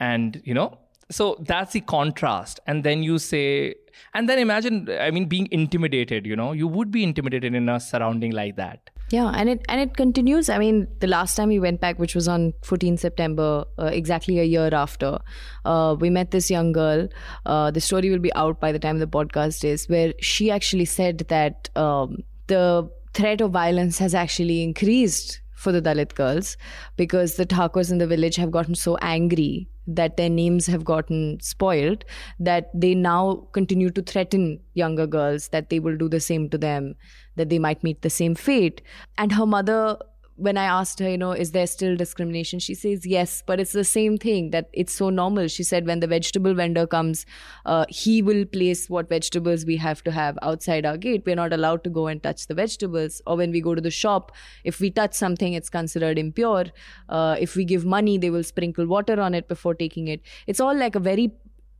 [0.00, 0.78] And, you know,
[1.10, 2.60] so that's the contrast.
[2.66, 3.74] And then you say,
[4.14, 7.80] and then imagine, I mean, being intimidated, you know, you would be intimidated in a
[7.80, 8.90] surrounding like that.
[9.10, 10.50] Yeah, and it and it continues.
[10.50, 14.38] I mean, the last time we went back, which was on 14 September, uh, exactly
[14.38, 15.18] a year after,
[15.64, 17.08] uh, we met this young girl.
[17.46, 20.84] Uh, the story will be out by the time the podcast is, where she actually
[20.84, 26.56] said that um, the threat of violence has actually increased for the Dalit girls
[26.96, 31.38] because the Thakurs in the village have gotten so angry that their names have gotten
[31.40, 32.04] spoiled
[32.38, 36.58] that they now continue to threaten younger girls that they will do the same to
[36.58, 36.94] them
[37.38, 38.82] that they might meet the same fate
[39.16, 39.96] and her mother
[40.38, 42.60] when I asked her, you know, is there still discrimination?
[42.60, 45.48] She says yes, but it's the same thing that it's so normal.
[45.48, 47.26] She said when the vegetable vendor comes,
[47.66, 51.24] uh, he will place what vegetables we have to have outside our gate.
[51.26, 53.20] We're not allowed to go and touch the vegetables.
[53.26, 54.30] Or when we go to the shop,
[54.62, 56.66] if we touch something, it's considered impure.
[57.08, 60.22] Uh, if we give money, they will sprinkle water on it before taking it.
[60.46, 61.32] It's all like a very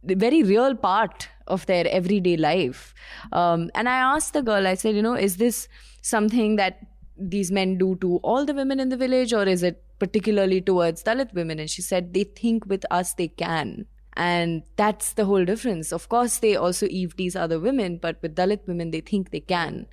[0.05, 2.95] very real part of their everyday life.
[3.33, 5.69] Um, and I asked the girl, I said, you know, is this
[6.03, 6.79] something that
[7.19, 11.03] these men do to all the women in the village, or is it particularly towards
[11.03, 11.59] Dalit women?
[11.59, 13.87] And she said, they think with us they can.
[14.17, 15.93] And that's the whole difference.
[15.93, 19.41] Of course, they also eve these other women, but with Dalit women, they think they
[19.41, 19.87] can,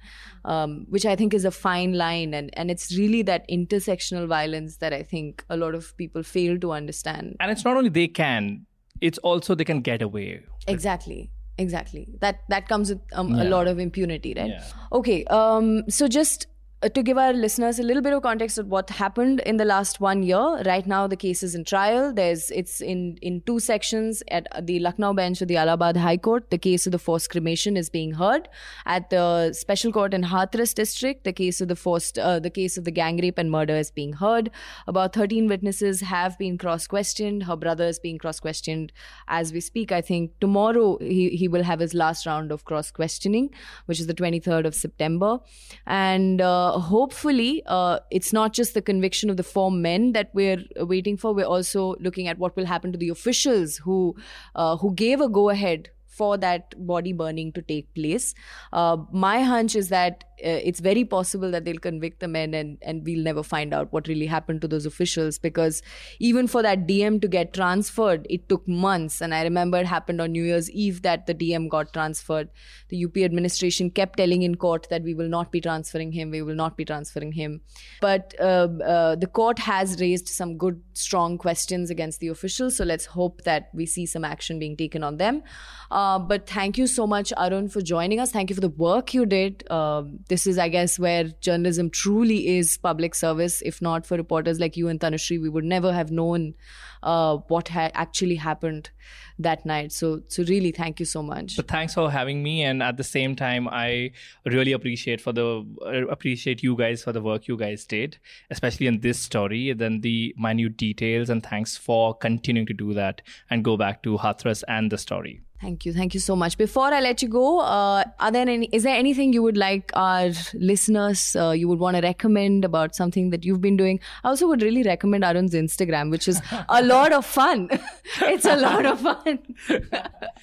[0.45, 2.33] um, which I think is a fine line.
[2.33, 6.57] And, and it's really that intersectional violence that I think a lot of people fail
[6.59, 7.35] to understand.
[7.39, 8.65] And it's not only they can,
[8.99, 10.41] it's also they can get away.
[10.67, 12.07] Exactly exactly.
[12.21, 14.49] That that comes with um, a lot of impunity right?
[14.49, 14.63] Yeah.
[14.91, 16.47] okay um so just
[16.93, 19.99] to give our listeners a little bit of context of what happened in the last
[19.99, 22.13] one year right now the case is in trial.
[22.13, 26.51] There's it's in in two sections at the lucknow bench of the allahabad high court.
[26.51, 28.47] The case of the forced cremation is being heard.
[28.85, 32.77] At the special court in hathras district the case of the forced uh, the case
[32.77, 34.51] of the gang rape and murder is being heard.
[34.85, 38.91] About 13 witnesses have been cross questioned her brother is being cross questioned
[39.27, 39.91] as we speak.
[39.91, 43.49] I think tomorrow he, he will have his last round of cross questioning
[43.85, 45.39] which is the 23rd of september.
[45.87, 50.63] And uh, hopefully uh, it's not just the conviction of the four men that we're
[50.77, 54.15] waiting for we're also looking at what will happen to the officials who
[54.55, 58.33] uh, who gave a go ahead for that body burning to take place.
[58.71, 62.77] Uh, my hunch is that uh, it's very possible that they'll convict the men and,
[62.81, 65.81] and we'll never find out what really happened to those officials because
[66.19, 69.21] even for that DM to get transferred, it took months.
[69.21, 72.49] And I remember it happened on New Year's Eve that the DM got transferred.
[72.89, 76.41] The UP administration kept telling in court that we will not be transferring him, we
[76.41, 77.61] will not be transferring him.
[78.01, 82.75] But uh, uh, the court has raised some good, strong questions against the officials.
[82.75, 85.43] So let's hope that we see some action being taken on them.
[85.91, 88.31] Uh, but thank you so much, Arun, for joining us.
[88.31, 89.63] Thank you for the work you did.
[89.71, 93.61] Um this is, I guess, where journalism truly is public service.
[93.61, 96.55] If not for reporters like you and Tanushree, we would never have known
[97.03, 98.89] uh, what had actually happened
[99.37, 99.91] that night.
[99.91, 101.55] So, so really, thank you so much.
[101.55, 104.11] But thanks for having me, and at the same time, I
[104.45, 108.17] really appreciate for the uh, appreciate you guys for the work you guys did,
[108.49, 109.73] especially in this story.
[109.73, 114.17] Then the minute details, and thanks for continuing to do that and go back to
[114.17, 115.41] Hathras and the story.
[115.61, 115.93] Thank you.
[115.93, 116.57] Thank you so much.
[116.57, 119.89] Before I let you go, uh, are there any, is there anything you would like
[119.95, 123.99] our listeners, uh, you would want to recommend about something that you've been doing?
[124.23, 127.69] I also would really recommend Arun's Instagram, which is a lot of fun.
[128.21, 129.39] it's a lot of fun.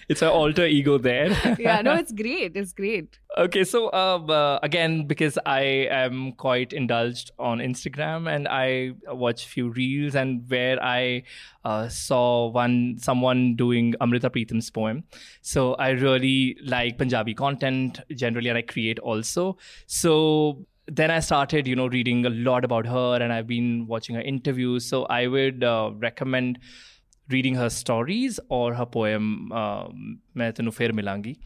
[0.09, 1.31] It's an alter ego there.
[1.59, 2.57] yeah, no, it's great.
[2.57, 3.19] It's great.
[3.39, 9.47] Okay, so uh, uh, again, because I am quite indulged on Instagram and I watch
[9.47, 11.23] few reels, and where I
[11.65, 15.02] uh, saw one someone doing Amrita Pritam's poem,
[15.41, 19.57] so I really like Punjabi content generally, and I create also.
[19.87, 24.17] So then I started, you know, reading a lot about her, and I've been watching
[24.17, 24.85] her interviews.
[24.85, 26.59] So I would uh, recommend
[27.29, 31.37] reading her stories or her poem um, "Main Milangi."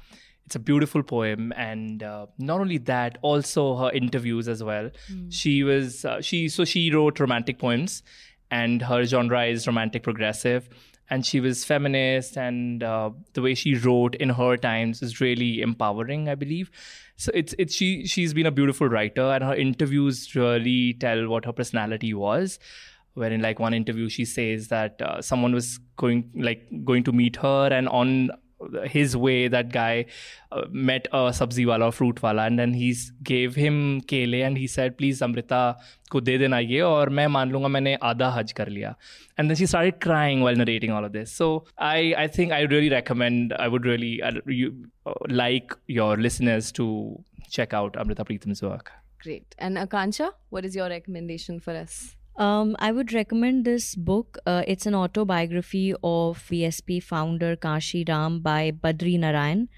[0.47, 4.91] It's a beautiful poem, and uh, not only that, also her interviews as well.
[5.13, 5.33] Mm.
[5.33, 8.03] She was uh, she so she wrote romantic poems,
[8.51, 10.69] and her genre is romantic progressive.
[11.09, 15.61] And she was feminist, and uh, the way she wrote in her times is really
[15.61, 16.71] empowering, I believe.
[17.17, 21.45] So it's it's she she's been a beautiful writer, and her interviews really tell what
[21.45, 22.59] her personality was
[23.15, 27.13] where in like one interview she says that uh, someone was going like going to
[27.13, 28.31] meet her and on
[28.85, 30.07] his way that guy
[30.53, 34.59] uh, met a subzi wala or fruit wala and then he gave him kele and
[34.59, 35.77] he said please amrita
[36.11, 38.95] ko de dena ye or main maan lunga maine aadha haj kar liya.
[39.39, 41.33] And then she started crying while narrating all of this.
[41.33, 44.33] So i think i really recommend i would really uh,
[45.29, 46.87] like your listeners to
[47.51, 48.93] check out amrita pritam's work.
[49.23, 49.55] Great.
[49.59, 52.17] And akansha what is your recommendation for us?
[52.37, 54.37] Um, I would recommend this book.
[54.45, 59.69] Uh, it's an autobiography of BSP founder Kanshi Ram by Badri Narayan.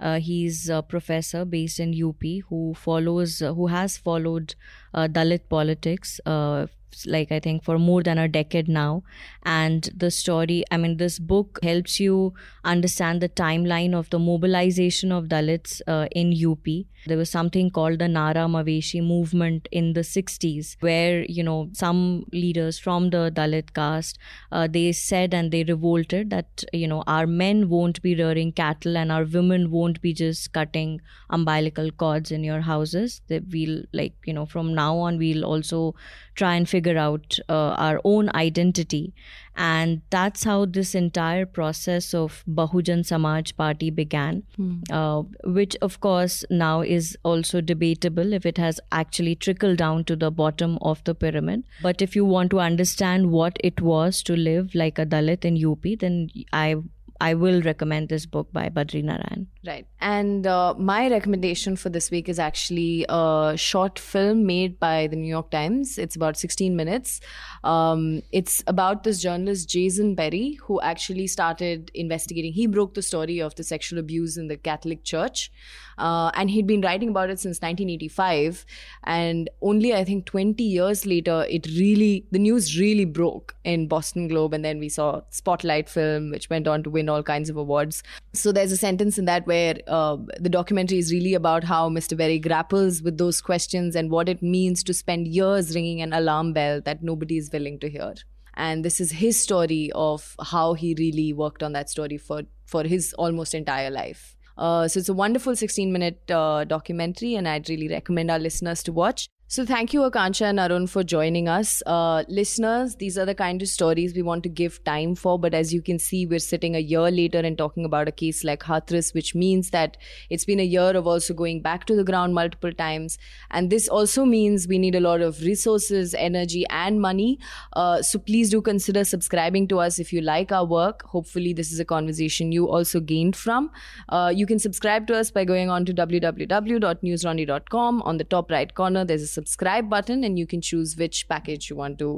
[0.00, 4.54] Uh, he's a professor based in UP who follows, uh, who has followed
[4.94, 6.66] uh, Dalit politics uh,
[7.06, 9.02] like I think for more than a decade now.
[9.44, 12.34] And the story, I mean, this book helps you
[12.64, 16.66] understand the timeline of the mobilization of Dalits uh, in UP.
[17.06, 22.24] There was something called the Mara Maveshi movement in the 60s, where, you know, some
[22.32, 24.18] leaders from the Dalit caste,
[24.50, 28.96] uh, they said and they revolted that, you know, our men won't be rearing cattle
[28.96, 33.20] and our women won't be just cutting umbilical cords in your houses.
[33.28, 35.94] They will, like, you know, from now on, we'll also
[36.36, 39.14] try and figure out uh, our own identity.
[39.58, 44.42] And that's how this entire process of Bahujan Samaj Party began,
[44.90, 50.14] uh, which, of course, now is also debatable if it has actually trickled down to
[50.14, 51.64] the bottom of the pyramid.
[51.82, 55.56] But if you want to understand what it was to live like a Dalit in
[55.64, 56.76] UP, then I
[57.20, 59.46] I will recommend this book by Badri Narayan.
[59.66, 59.86] Right.
[60.00, 65.16] And uh, my recommendation for this week is actually a short film made by the
[65.16, 65.98] New York Times.
[65.98, 67.20] It's about 16 minutes.
[67.64, 72.52] Um, it's about this journalist, Jason Berry, who actually started investigating.
[72.52, 75.50] He broke the story of the sexual abuse in the Catholic Church.
[75.98, 78.66] Uh, and he'd been writing about it since 1985.
[79.04, 84.28] And only, I think, 20 years later, it really, the news really broke in Boston
[84.28, 84.52] Globe.
[84.52, 88.02] And then we saw Spotlight film, which went on to win all kinds of awards.
[88.32, 92.16] So there's a sentence in that where uh, the documentary is really about how Mr.
[92.16, 96.52] Berry grapples with those questions and what it means to spend years ringing an alarm
[96.52, 98.14] bell that nobody is willing to hear.
[98.54, 102.84] And this is his story of how he really worked on that story for, for
[102.84, 104.34] his almost entire life.
[104.56, 108.82] Uh, so it's a wonderful 16 minute uh, documentary, and I'd really recommend our listeners
[108.84, 109.28] to watch.
[109.48, 111.80] So thank you, Akansha and Arun, for joining us.
[111.86, 115.38] Uh, listeners, these are the kind of stories we want to give time for.
[115.38, 118.42] But as you can see, we're sitting a year later and talking about a case
[118.42, 119.98] like Hathras, which means that
[120.30, 123.18] it's been a year of also going back to the ground multiple times.
[123.52, 127.38] And this also means we need a lot of resources, energy, and money.
[127.74, 131.04] Uh, so please do consider subscribing to us if you like our work.
[131.04, 133.70] Hopefully, this is a conversation you also gained from.
[134.08, 138.02] Uh, you can subscribe to us by going on to www.newslaundry.com.
[138.02, 141.70] On the top right corner, there's a subscribe button, and you can choose which package
[141.70, 142.10] you want to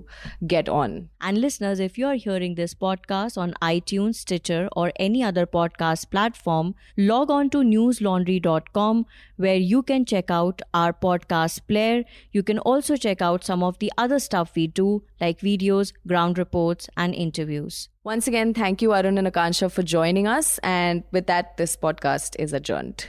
[0.55, 0.97] get on.
[1.21, 6.11] And listeners, if you are hearing this podcast on iTunes, Stitcher, or any other podcast
[6.11, 9.05] platform, log on to newslaundry.com
[9.37, 12.05] where you can check out our podcast player.
[12.33, 16.39] You can also check out some of the other stuff we do, like videos, ground
[16.39, 17.89] reports, and interviews.
[18.05, 20.59] Once again, thank you, Arun and Akansha, for joining us.
[20.63, 23.09] And with that, this podcast is adjourned.